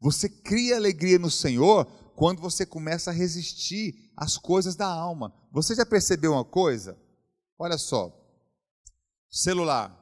Você 0.00 0.28
cria 0.28 0.76
alegria 0.76 1.18
no 1.18 1.30
Senhor 1.30 1.86
quando 2.14 2.40
você 2.40 2.66
começa 2.66 3.10
a 3.10 3.14
resistir 3.14 4.12
às 4.16 4.36
coisas 4.36 4.76
da 4.76 4.86
alma. 4.86 5.32
Você 5.50 5.74
já 5.74 5.86
percebeu 5.86 6.32
uma 6.32 6.44
coisa? 6.44 6.98
Olha 7.58 7.76
só, 7.76 8.14
celular. 9.28 9.92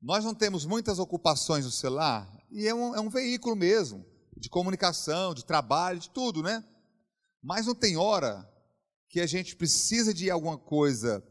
Nós 0.00 0.24
não 0.24 0.34
temos 0.34 0.66
muitas 0.66 0.98
ocupações 0.98 1.64
no 1.64 1.70
celular 1.70 2.28
e 2.50 2.66
é 2.66 2.74
um, 2.74 2.96
é 2.96 3.00
um 3.00 3.08
veículo 3.08 3.54
mesmo 3.54 4.04
de 4.36 4.48
comunicação, 4.48 5.32
de 5.32 5.44
trabalho, 5.44 6.00
de 6.00 6.10
tudo, 6.10 6.42
né? 6.42 6.64
Mas 7.40 7.66
não 7.66 7.74
tem 7.74 7.96
hora 7.96 8.48
que 9.08 9.20
a 9.20 9.26
gente 9.26 9.54
precisa 9.54 10.12
de 10.12 10.28
alguma 10.28 10.58
coisa, 10.58 11.22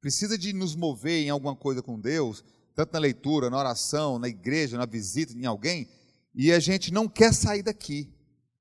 precisa 0.00 0.36
de 0.36 0.52
nos 0.52 0.74
mover 0.74 1.24
em 1.24 1.30
alguma 1.30 1.54
coisa 1.54 1.80
com 1.80 2.00
Deus, 2.00 2.44
tanto 2.74 2.92
na 2.92 2.98
leitura, 2.98 3.48
na 3.48 3.58
oração, 3.58 4.18
na 4.18 4.28
igreja, 4.28 4.76
na 4.76 4.86
visita 4.86 5.32
em 5.32 5.46
alguém, 5.46 5.88
e 6.34 6.50
a 6.50 6.58
gente 6.58 6.92
não 6.92 7.08
quer 7.08 7.32
sair 7.32 7.62
daqui, 7.62 8.12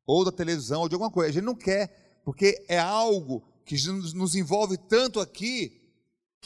ou 0.05 0.23
da 0.23 0.31
televisão, 0.31 0.81
ou 0.81 0.89
de 0.89 0.93
alguma 0.93 1.09
coisa. 1.09 1.29
A 1.29 1.33
gente 1.33 1.45
não 1.45 1.55
quer, 1.55 2.21
porque 2.23 2.63
é 2.67 2.77
algo 2.77 3.43
que 3.65 3.75
nos 4.13 4.35
envolve 4.35 4.77
tanto 4.77 5.19
aqui 5.19 5.76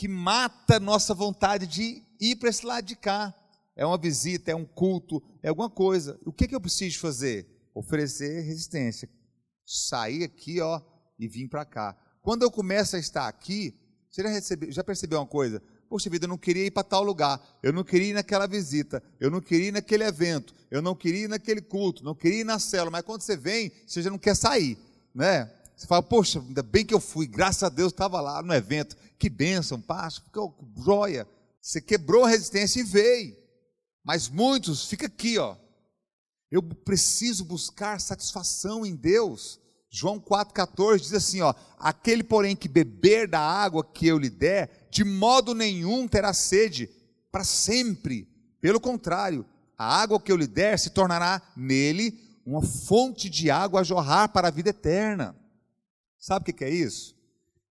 que 0.02 0.08
mata 0.08 0.80
nossa 0.80 1.14
vontade 1.14 1.68
de 1.68 2.02
ir 2.20 2.36
para 2.38 2.50
esse 2.50 2.66
lado 2.66 2.84
de 2.86 2.96
cá. 2.96 3.32
É 3.76 3.86
uma 3.86 4.00
visita, 4.00 4.50
é 4.50 4.56
um 4.56 4.66
culto, 4.66 5.22
é 5.44 5.50
alguma 5.50 5.70
coisa. 5.70 6.20
O 6.26 6.34
que, 6.34 6.48
que 6.48 6.56
eu 6.56 6.60
preciso 6.60 6.98
fazer? 6.98 7.46
Oferecer 7.72 8.42
resistência. 8.42 9.08
Sair 9.64 10.24
aqui, 10.24 10.60
ó, 10.60 10.82
e 11.20 11.28
vir 11.28 11.48
para 11.48 11.64
cá. 11.66 11.96
Quando 12.20 12.42
eu 12.42 12.50
começo 12.50 12.96
a 12.96 13.00
estar 13.00 13.28
aqui, 13.28 13.80
você 14.10 14.24
já, 14.24 14.30
recebe, 14.30 14.72
já 14.72 14.84
percebeu 14.84 15.20
uma 15.20 15.28
coisa? 15.28 15.62
Poxa 15.88 16.10
vida, 16.10 16.26
eu 16.26 16.30
não 16.30 16.38
queria 16.40 16.66
ir 16.66 16.72
para 16.72 16.84
tal 16.84 17.04
lugar, 17.04 17.40
eu 17.62 17.72
não 17.72 17.84
queria 17.84 18.10
ir 18.10 18.14
naquela 18.14 18.48
visita, 18.48 19.04
eu 19.20 19.30
não 19.30 19.40
queria 19.40 19.68
ir 19.68 19.72
naquele 19.72 20.04
evento, 20.04 20.56
eu 20.72 20.82
não 20.82 20.96
queria 20.96 21.26
ir 21.26 21.30
naquele 21.30 21.62
culto, 21.62 22.04
não 22.04 22.16
queria 22.16 22.42
ir 22.42 22.44
na 22.44 22.58
célula, 22.58 22.90
mas 22.90 23.04
quando 23.04 23.22
você 23.22 23.38
vem, 23.38 23.72
você 23.86 24.02
já 24.02 24.10
não 24.10 24.18
quer 24.18 24.36
sair, 24.36 24.80
né? 25.14 25.54
Você 25.82 25.88
fala, 25.88 26.04
poxa, 26.04 26.40
ainda 26.40 26.62
bem 26.62 26.86
que 26.86 26.94
eu 26.94 27.00
fui, 27.00 27.26
graças 27.26 27.64
a 27.64 27.70
Deus 27.70 27.92
estava 27.92 28.22
lá 28.22 28.44
no 28.44 28.54
evento. 28.54 28.96
Que 29.18 29.28
bênção, 29.28 29.82
pasto, 29.82 30.22
que 30.32 30.84
joia. 30.84 31.28
Você 31.60 31.82
quebrou 31.82 32.24
a 32.24 32.30
resistência 32.30 32.82
e 32.82 32.84
veio. 32.84 33.36
Mas 34.04 34.30
muitos, 34.30 34.86
fica 34.86 35.08
aqui, 35.08 35.40
ó. 35.40 35.56
Eu 36.52 36.62
preciso 36.62 37.44
buscar 37.44 38.00
satisfação 38.00 38.86
em 38.86 38.96
Deus. 38.96 39.60
João 39.90 40.20
4,14 40.20 41.00
diz 41.00 41.14
assim: 41.14 41.42
ó, 41.42 41.52
aquele, 41.80 42.24
porém, 42.24 42.56
que 42.56 42.68
beber 42.68 43.28
da 43.28 43.40
água 43.40 43.84
que 43.84 44.06
eu 44.06 44.20
lhe 44.20 44.30
der, 44.30 44.88
de 44.92 45.04
modo 45.04 45.56
nenhum 45.56 46.08
terá 46.08 46.32
sede 46.32 46.92
para 47.32 47.44
sempre. 47.44 48.28
Pelo 48.62 48.80
contrário, 48.80 49.44
a 49.76 50.00
água 50.00 50.22
que 50.22 50.32
eu 50.32 50.38
lhe 50.38 50.46
der 50.46 50.78
se 50.78 50.92
tornará 50.92 51.42
nele 51.58 52.20
uma 52.46 52.62
fonte 52.62 53.32
de 53.32 53.50
água 53.50 53.80
a 53.80 53.84
jorrar 53.84 54.30
para 54.30 54.50
a 54.50 54.52
vida 54.52 54.70
eterna. 54.70 55.41
Sabe 56.22 56.52
o 56.52 56.54
que 56.54 56.64
é 56.64 56.70
isso? 56.70 57.18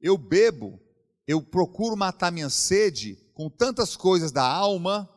Eu 0.00 0.18
bebo, 0.18 0.80
eu 1.24 1.40
procuro 1.40 1.96
matar 1.96 2.32
minha 2.32 2.50
sede 2.50 3.14
com 3.32 3.48
tantas 3.48 3.96
coisas 3.96 4.32
da 4.32 4.42
alma, 4.42 5.08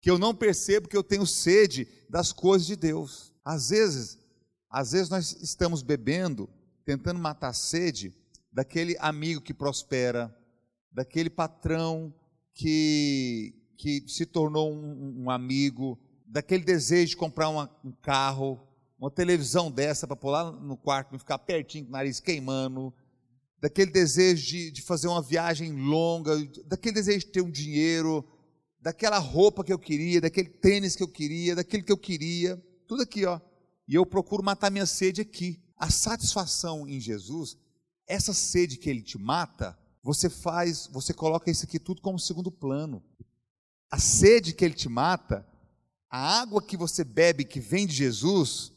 que 0.00 0.10
eu 0.10 0.18
não 0.18 0.34
percebo 0.34 0.88
que 0.88 0.96
eu 0.96 1.04
tenho 1.04 1.26
sede 1.26 1.86
das 2.08 2.32
coisas 2.32 2.66
de 2.66 2.76
Deus. 2.76 3.30
Às 3.44 3.68
vezes, 3.68 4.18
às 4.70 4.92
vezes 4.92 5.10
nós 5.10 5.32
estamos 5.42 5.82
bebendo, 5.82 6.48
tentando 6.82 7.20
matar 7.20 7.48
a 7.48 7.52
sede 7.52 8.16
daquele 8.50 8.96
amigo 9.00 9.42
que 9.42 9.52
prospera, 9.52 10.34
daquele 10.90 11.28
patrão 11.28 12.14
que, 12.54 13.54
que 13.76 14.02
se 14.08 14.24
tornou 14.24 14.72
um, 14.72 15.24
um 15.24 15.30
amigo, 15.30 15.98
daquele 16.24 16.64
desejo 16.64 17.10
de 17.10 17.16
comprar 17.18 17.50
uma, 17.50 17.70
um 17.84 17.92
carro, 17.92 18.66
uma 19.04 19.10
televisão 19.10 19.70
dessa 19.70 20.06
para 20.06 20.16
pular 20.16 20.50
no 20.50 20.78
quarto, 20.78 21.14
e 21.14 21.18
ficar 21.18 21.38
pertinho, 21.38 21.84
com 21.84 21.90
o 21.90 21.92
nariz 21.92 22.20
queimando, 22.20 22.92
daquele 23.60 23.90
desejo 23.90 24.46
de, 24.46 24.70
de 24.70 24.80
fazer 24.80 25.08
uma 25.08 25.20
viagem 25.20 25.72
longa, 25.72 26.34
daquele 26.64 26.94
desejo 26.94 27.26
de 27.26 27.32
ter 27.32 27.42
um 27.42 27.50
dinheiro, 27.50 28.26
daquela 28.80 29.18
roupa 29.18 29.62
que 29.62 29.72
eu 29.72 29.78
queria, 29.78 30.22
daquele 30.22 30.48
tênis 30.48 30.96
que 30.96 31.02
eu 31.02 31.08
queria, 31.08 31.54
daquele 31.54 31.82
que 31.82 31.92
eu 31.92 31.98
queria, 31.98 32.56
tudo 32.88 33.02
aqui, 33.02 33.26
ó. 33.26 33.38
E 33.86 33.94
eu 33.94 34.06
procuro 34.06 34.42
matar 34.42 34.70
minha 34.70 34.86
sede 34.86 35.20
aqui. 35.20 35.62
A 35.76 35.90
satisfação 35.90 36.88
em 36.88 36.98
Jesus, 36.98 37.58
essa 38.06 38.32
sede 38.32 38.78
que 38.78 38.88
ele 38.88 39.02
te 39.02 39.18
mata, 39.18 39.78
você 40.02 40.30
faz, 40.30 40.86
você 40.86 41.12
coloca 41.12 41.50
isso 41.50 41.64
aqui 41.64 41.78
tudo 41.78 42.00
como 42.00 42.18
segundo 42.18 42.50
plano. 42.50 43.02
A 43.90 43.98
sede 43.98 44.54
que 44.54 44.64
ele 44.64 44.74
te 44.74 44.88
mata, 44.88 45.46
a 46.08 46.40
água 46.40 46.62
que 46.62 46.76
você 46.76 47.04
bebe 47.04 47.44
que 47.44 47.60
vem 47.60 47.86
de 47.86 47.94
Jesus, 47.94 48.73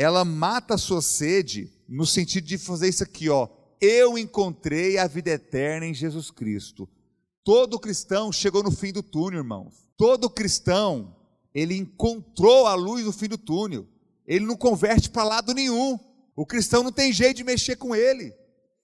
ela 0.00 0.24
mata 0.24 0.76
a 0.76 0.78
sua 0.78 1.02
sede 1.02 1.70
no 1.86 2.06
sentido 2.06 2.46
de 2.46 2.56
fazer 2.56 2.88
isso 2.88 3.04
aqui, 3.04 3.28
ó. 3.28 3.46
Eu 3.78 4.16
encontrei 4.16 4.96
a 4.96 5.06
vida 5.06 5.28
eterna 5.28 5.84
em 5.84 5.92
Jesus 5.92 6.30
Cristo. 6.30 6.88
Todo 7.44 7.78
cristão 7.78 8.32
chegou 8.32 8.62
no 8.62 8.70
fim 8.70 8.94
do 8.94 9.02
túnel, 9.02 9.40
irmãos. 9.40 9.74
Todo 9.98 10.30
cristão, 10.30 11.14
ele 11.52 11.76
encontrou 11.76 12.66
a 12.66 12.74
luz 12.74 13.04
no 13.04 13.12
fim 13.12 13.28
do 13.28 13.36
túnel. 13.36 13.86
Ele 14.26 14.46
não 14.46 14.56
converte 14.56 15.10
para 15.10 15.22
lado 15.22 15.52
nenhum. 15.52 16.00
O 16.34 16.46
cristão 16.46 16.82
não 16.82 16.92
tem 16.92 17.12
jeito 17.12 17.36
de 17.36 17.44
mexer 17.44 17.76
com 17.76 17.94
ele. 17.94 18.34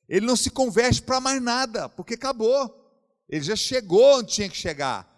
ele 0.07 0.27
não 0.27 0.37
se 0.37 0.51
converte 0.51 1.01
para 1.01 1.19
mais 1.19 1.41
nada, 1.41 1.89
porque 1.89 2.13
acabou. 2.13 2.93
Ele 3.27 3.43
já 3.43 3.57
chegou 3.57 4.19
onde 4.19 4.35
tinha 4.35 4.51
que 4.51 4.57
chegar. 4.57 5.11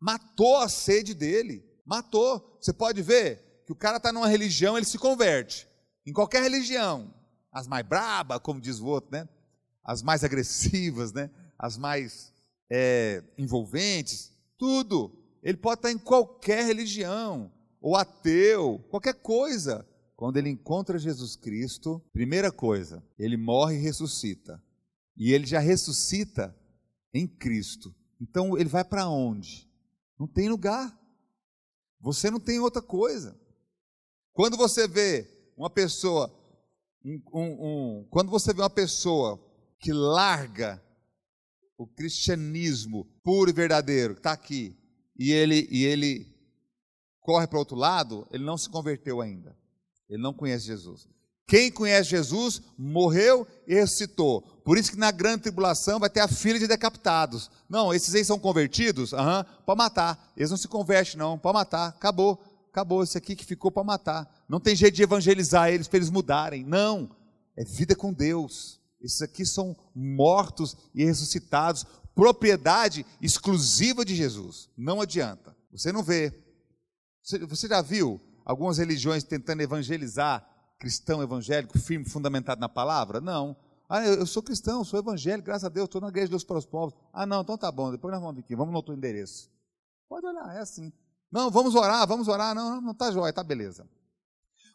Matou 0.00 0.56
a 0.56 0.68
sede 0.70 1.12
dele. 1.12 1.62
Matou. 1.84 2.56
Você 2.58 2.72
pode 2.72 3.02
ver 3.02 3.51
que 3.64 3.72
o 3.72 3.76
cara 3.76 3.96
está 3.96 4.12
numa 4.12 4.28
religião, 4.28 4.76
ele 4.76 4.86
se 4.86 4.98
converte. 4.98 5.68
Em 6.06 6.12
qualquer 6.12 6.42
religião. 6.42 7.12
As 7.50 7.66
mais 7.66 7.86
braba, 7.86 8.40
como 8.40 8.60
diz 8.60 8.80
o 8.80 8.86
outro, 8.86 9.10
né? 9.12 9.28
As 9.84 10.02
mais 10.02 10.24
agressivas, 10.24 11.12
né? 11.12 11.30
As 11.58 11.76
mais 11.76 12.32
é, 12.70 13.22
envolventes. 13.36 14.32
Tudo. 14.58 15.12
Ele 15.42 15.56
pode 15.56 15.78
estar 15.78 15.92
em 15.92 15.98
qualquer 15.98 16.64
religião. 16.64 17.52
Ou 17.80 17.96
ateu. 17.96 18.78
Qualquer 18.90 19.14
coisa. 19.14 19.86
Quando 20.16 20.36
ele 20.36 20.48
encontra 20.48 20.98
Jesus 20.98 21.34
Cristo, 21.34 22.00
primeira 22.12 22.52
coisa, 22.52 23.02
ele 23.18 23.36
morre 23.36 23.76
e 23.76 23.80
ressuscita. 23.80 24.62
E 25.16 25.32
ele 25.32 25.46
já 25.46 25.58
ressuscita 25.58 26.56
em 27.12 27.26
Cristo. 27.26 27.94
Então 28.20 28.56
ele 28.56 28.68
vai 28.68 28.84
para 28.84 29.08
onde? 29.08 29.68
Não 30.18 30.26
tem 30.28 30.48
lugar. 30.48 30.96
Você 32.00 32.30
não 32.30 32.38
tem 32.38 32.60
outra 32.60 32.80
coisa. 32.80 33.36
Quando 34.32 34.56
você 34.56 34.88
vê 34.88 35.28
uma 35.56 35.68
pessoa, 35.68 36.32
um, 37.04 37.20
um, 37.32 37.42
um, 37.42 38.08
quando 38.10 38.30
você 38.30 38.52
vê 38.52 38.62
uma 38.62 38.70
pessoa 38.70 39.38
que 39.78 39.92
larga 39.92 40.82
o 41.76 41.86
cristianismo 41.86 43.04
puro 43.22 43.50
e 43.50 43.52
verdadeiro, 43.52 44.14
que 44.14 44.20
está 44.20 44.32
aqui, 44.32 44.76
e 45.18 45.32
ele, 45.32 45.68
e 45.70 45.84
ele 45.84 46.32
corre 47.20 47.46
para 47.46 47.56
o 47.56 47.60
outro 47.60 47.76
lado, 47.76 48.26
ele 48.30 48.44
não 48.44 48.56
se 48.56 48.68
converteu 48.68 49.20
ainda. 49.20 49.56
Ele 50.08 50.22
não 50.22 50.32
conhece 50.32 50.66
Jesus. 50.66 51.08
Quem 51.46 51.70
conhece 51.70 52.10
Jesus 52.10 52.62
morreu 52.78 53.46
e 53.66 53.74
ressuscitou. 53.74 54.40
Por 54.64 54.78
isso 54.78 54.92
que 54.92 54.98
na 54.98 55.10
grande 55.10 55.42
tribulação 55.42 55.98
vai 55.98 56.08
ter 56.08 56.20
a 56.20 56.28
fila 56.28 56.58
de 56.58 56.66
decapitados. 56.66 57.50
Não, 57.68 57.92
esses 57.92 58.14
aí 58.14 58.24
são 58.24 58.38
convertidos? 58.38 59.12
Aham, 59.12 59.38
uhum, 59.38 59.64
para 59.66 59.74
matar. 59.74 60.32
Eles 60.36 60.50
não 60.50 60.56
se 60.56 60.68
convertem, 60.68 61.18
não, 61.18 61.38
para 61.38 61.52
matar. 61.52 61.88
Acabou. 61.88 62.42
Acabou. 62.72 63.02
Esse 63.02 63.18
aqui 63.18 63.36
que 63.36 63.44
ficou 63.44 63.70
para 63.70 63.84
matar. 63.84 64.44
Não 64.48 64.58
tem 64.58 64.74
jeito 64.74 64.94
de 64.94 65.02
evangelizar 65.02 65.68
eles 65.68 65.86
para 65.86 65.98
eles 65.98 66.08
mudarem. 66.08 66.64
Não. 66.64 67.14
É 67.54 67.62
vida 67.62 67.94
com 67.94 68.12
Deus. 68.12 68.80
Esses 68.98 69.20
aqui 69.20 69.44
são 69.44 69.76
mortos 69.94 70.74
e 70.94 71.04
ressuscitados. 71.04 71.84
Propriedade 72.14 73.04
exclusiva 73.20 74.06
de 74.06 74.14
Jesus. 74.14 74.70
Não 74.76 75.02
adianta. 75.02 75.54
Você 75.70 75.92
não 75.92 76.02
vê. 76.02 76.32
Você 77.22 77.68
já 77.68 77.82
viu 77.82 78.18
algumas 78.42 78.78
religiões 78.78 79.22
tentando 79.22 79.60
evangelizar 79.60 80.48
cristão 80.78 81.22
evangélico, 81.22 81.78
firme, 81.78 82.08
fundamentado 82.08 82.60
na 82.60 82.68
palavra? 82.68 83.20
Não. 83.20 83.54
Ah, 83.88 84.04
eu, 84.04 84.26
sou 84.26 84.42
cristão, 84.42 84.82
sou 84.82 84.98
evangélico, 84.98 85.44
graças 85.44 85.64
a 85.64 85.68
Deus, 85.68 85.84
estou 85.84 86.00
na 86.00 86.08
igreja 86.08 86.26
de 86.26 86.30
Deus 86.30 86.42
para 86.42 86.56
os 86.56 86.64
povos. 86.64 86.94
Ah, 87.12 87.26
não, 87.26 87.42
então 87.42 87.58
tá 87.58 87.70
bom, 87.70 87.92
depois 87.92 88.10
nós 88.10 88.22
vamos 88.22 88.40
aqui, 88.40 88.56
vamos 88.56 88.72
no 88.72 88.78
outro 88.78 88.94
endereço. 88.94 89.50
Pode 90.08 90.26
olhar, 90.26 90.56
é 90.56 90.60
assim. 90.60 90.92
Não, 91.32 91.50
vamos 91.50 91.74
orar, 91.74 92.06
vamos 92.06 92.28
orar. 92.28 92.54
Não, 92.54 92.80
não 92.80 92.92
está 92.92 93.10
jóia, 93.10 93.30
está 93.30 93.42
beleza. 93.42 93.88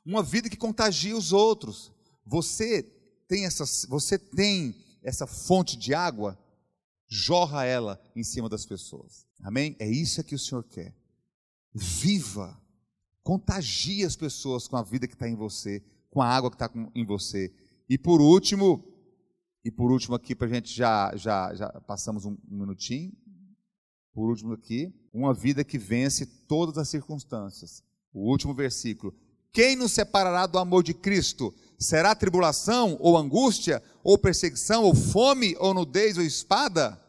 Uma 0.04 0.24
vida 0.24 0.50
que 0.50 0.58
contagia 0.58 1.16
os 1.16 1.32
outros. 1.32 1.94
Você 2.26 2.84
tem 3.28 3.46
essa, 3.46 3.64
você 3.88 4.18
tem 4.18 4.76
essa 5.04 5.28
fonte 5.28 5.78
de 5.78 5.94
água, 5.94 6.38
jorra 7.08 7.64
ela 7.64 8.02
em 8.16 8.24
cima 8.24 8.50
das 8.50 8.66
pessoas. 8.66 9.26
Amém? 9.42 9.76
É 9.80 9.88
isso 9.88 10.24
que 10.24 10.36
o 10.36 10.40
Senhor 10.40 10.64
quer. 10.64 10.96
Viva 11.74 12.60
Contagie 13.28 14.06
as 14.06 14.16
pessoas 14.16 14.70
com 14.70 14.78
a 14.78 14.82
vida 14.82 15.06
que 15.06 15.14
está 15.14 15.28
em 15.28 15.36
você, 15.36 15.84
com 16.10 16.22
a 16.22 16.30
água 16.30 16.50
que 16.50 16.56
está 16.56 16.72
em 16.96 17.06
você. 17.06 17.54
E 17.90 17.98
por 17.98 18.22
último, 18.22 18.82
e 19.66 19.70
por 19.70 19.92
último 19.92 20.16
aqui, 20.16 20.34
para 20.34 20.48
a 20.48 20.50
gente 20.50 20.74
já, 20.74 21.14
já, 21.14 21.54
já 21.54 21.68
passamos 21.82 22.24
um, 22.24 22.38
um 22.50 22.60
minutinho. 22.60 23.12
Por 24.14 24.30
último 24.30 24.54
aqui, 24.54 24.94
uma 25.18 25.34
vida 25.34 25.64
que 25.64 25.78
vence 25.78 26.26
todas 26.26 26.78
as 26.78 26.90
circunstâncias. 26.90 27.84
O 28.14 28.30
último 28.30 28.54
versículo. 28.54 29.14
Quem 29.52 29.76
nos 29.76 29.92
separará 29.92 30.46
do 30.46 30.60
amor 30.60 30.84
de 30.84 30.94
Cristo? 30.94 31.54
Será 31.80 32.14
tribulação, 32.14 32.98
ou 33.00 33.18
angústia, 33.18 33.82
ou 34.04 34.18
perseguição, 34.18 34.84
ou 34.84 34.94
fome, 34.94 35.56
ou 35.60 35.74
nudez, 35.74 36.18
ou 36.18 36.24
espada? 36.24 37.02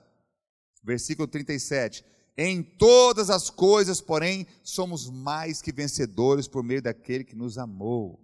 Versículo 0.83 1.29
37. 1.29 2.05
Em 2.37 2.63
todas 2.63 3.31
as 3.31 3.51
coisas, 3.51 4.01
porém, 4.01 4.47
somos 4.63 5.11
mais 5.11 5.61
que 5.61 5.73
vencedores 5.73 6.49
por 6.49 6.63
meio 6.63 6.81
daquele 6.81 7.25
que 7.25 7.37
nos 7.37 7.59
amou. 7.59 8.19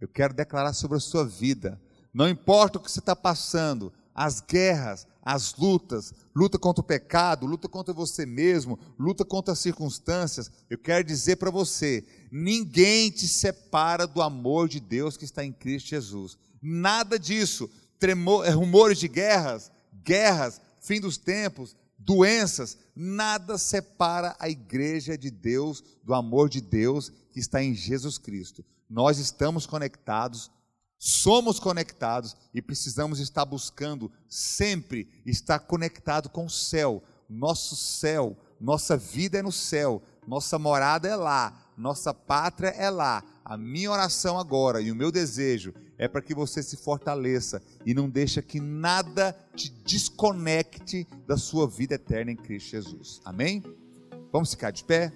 Eu 0.00 0.06
quero 0.06 0.34
declarar 0.34 0.72
sobre 0.72 0.98
a 0.98 1.00
sua 1.00 1.24
vida. 1.24 1.80
Não 2.12 2.28
importa 2.28 2.78
o 2.78 2.80
que 2.80 2.90
você 2.90 3.00
está 3.00 3.16
passando, 3.16 3.92
as 4.14 4.40
guerras, 4.40 5.06
as 5.26 5.56
lutas, 5.56 6.14
luta 6.32 6.56
contra 6.56 6.80
o 6.80 6.86
pecado, 6.86 7.46
luta 7.46 7.68
contra 7.68 7.92
você 7.92 8.24
mesmo, 8.24 8.78
luta 8.96 9.24
contra 9.24 9.54
as 9.54 9.58
circunstâncias. 9.58 10.52
Eu 10.70 10.78
quero 10.78 11.02
dizer 11.02 11.34
para 11.34 11.50
você: 11.50 12.06
ninguém 12.30 13.10
te 13.10 13.26
separa 13.26 14.06
do 14.06 14.22
amor 14.22 14.68
de 14.68 14.78
Deus 14.78 15.16
que 15.16 15.24
está 15.24 15.44
em 15.44 15.52
Cristo 15.52 15.88
Jesus. 15.88 16.38
Nada 16.62 17.18
disso. 17.18 17.68
Tremor, 17.98 18.46
rumores 18.50 18.98
de 18.98 19.08
guerras, 19.08 19.72
guerras, 20.04 20.60
fim 20.80 21.00
dos 21.00 21.16
tempos, 21.16 21.74
doenças, 21.98 22.78
nada 22.94 23.58
separa 23.58 24.36
a 24.38 24.48
igreja 24.48 25.18
de 25.18 25.30
Deus 25.30 25.82
do 26.04 26.14
amor 26.14 26.48
de 26.48 26.60
Deus 26.60 27.10
que 27.32 27.40
está 27.40 27.60
em 27.60 27.74
Jesus 27.74 28.16
Cristo. 28.16 28.64
Nós 28.88 29.18
estamos 29.18 29.66
conectados, 29.66 30.52
somos 30.98 31.60
conectados 31.60 32.36
e 32.54 32.62
precisamos 32.62 33.20
estar 33.20 33.44
buscando 33.44 34.10
sempre 34.28 35.08
estar 35.24 35.58
conectado 35.60 36.28
com 36.28 36.46
o 36.46 36.50
céu. 36.50 37.02
Nosso 37.28 37.76
céu, 37.76 38.36
nossa 38.60 38.96
vida 38.96 39.38
é 39.38 39.42
no 39.42 39.52
céu, 39.52 40.02
nossa 40.26 40.58
morada 40.58 41.08
é 41.08 41.16
lá, 41.16 41.72
nossa 41.76 42.14
pátria 42.14 42.68
é 42.68 42.88
lá. 42.88 43.22
A 43.44 43.56
minha 43.56 43.90
oração 43.90 44.38
agora 44.38 44.80
e 44.80 44.90
o 44.90 44.96
meu 44.96 45.12
desejo 45.12 45.72
é 45.98 46.08
para 46.08 46.22
que 46.22 46.34
você 46.34 46.62
se 46.62 46.76
fortaleça 46.76 47.62
e 47.84 47.94
não 47.94 48.08
deixe 48.08 48.42
que 48.42 48.60
nada 48.60 49.36
te 49.54 49.70
desconecte 49.84 51.06
da 51.26 51.36
sua 51.36 51.68
vida 51.68 51.94
eterna 51.94 52.32
em 52.32 52.36
Cristo 52.36 52.70
Jesus. 52.70 53.20
Amém? 53.24 53.62
Vamos 54.32 54.50
ficar 54.50 54.70
de 54.70 54.84
pé? 54.84 55.12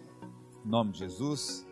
Em 0.64 0.68
nome 0.68 0.92
de 0.92 1.00
Jesus. 1.00 1.66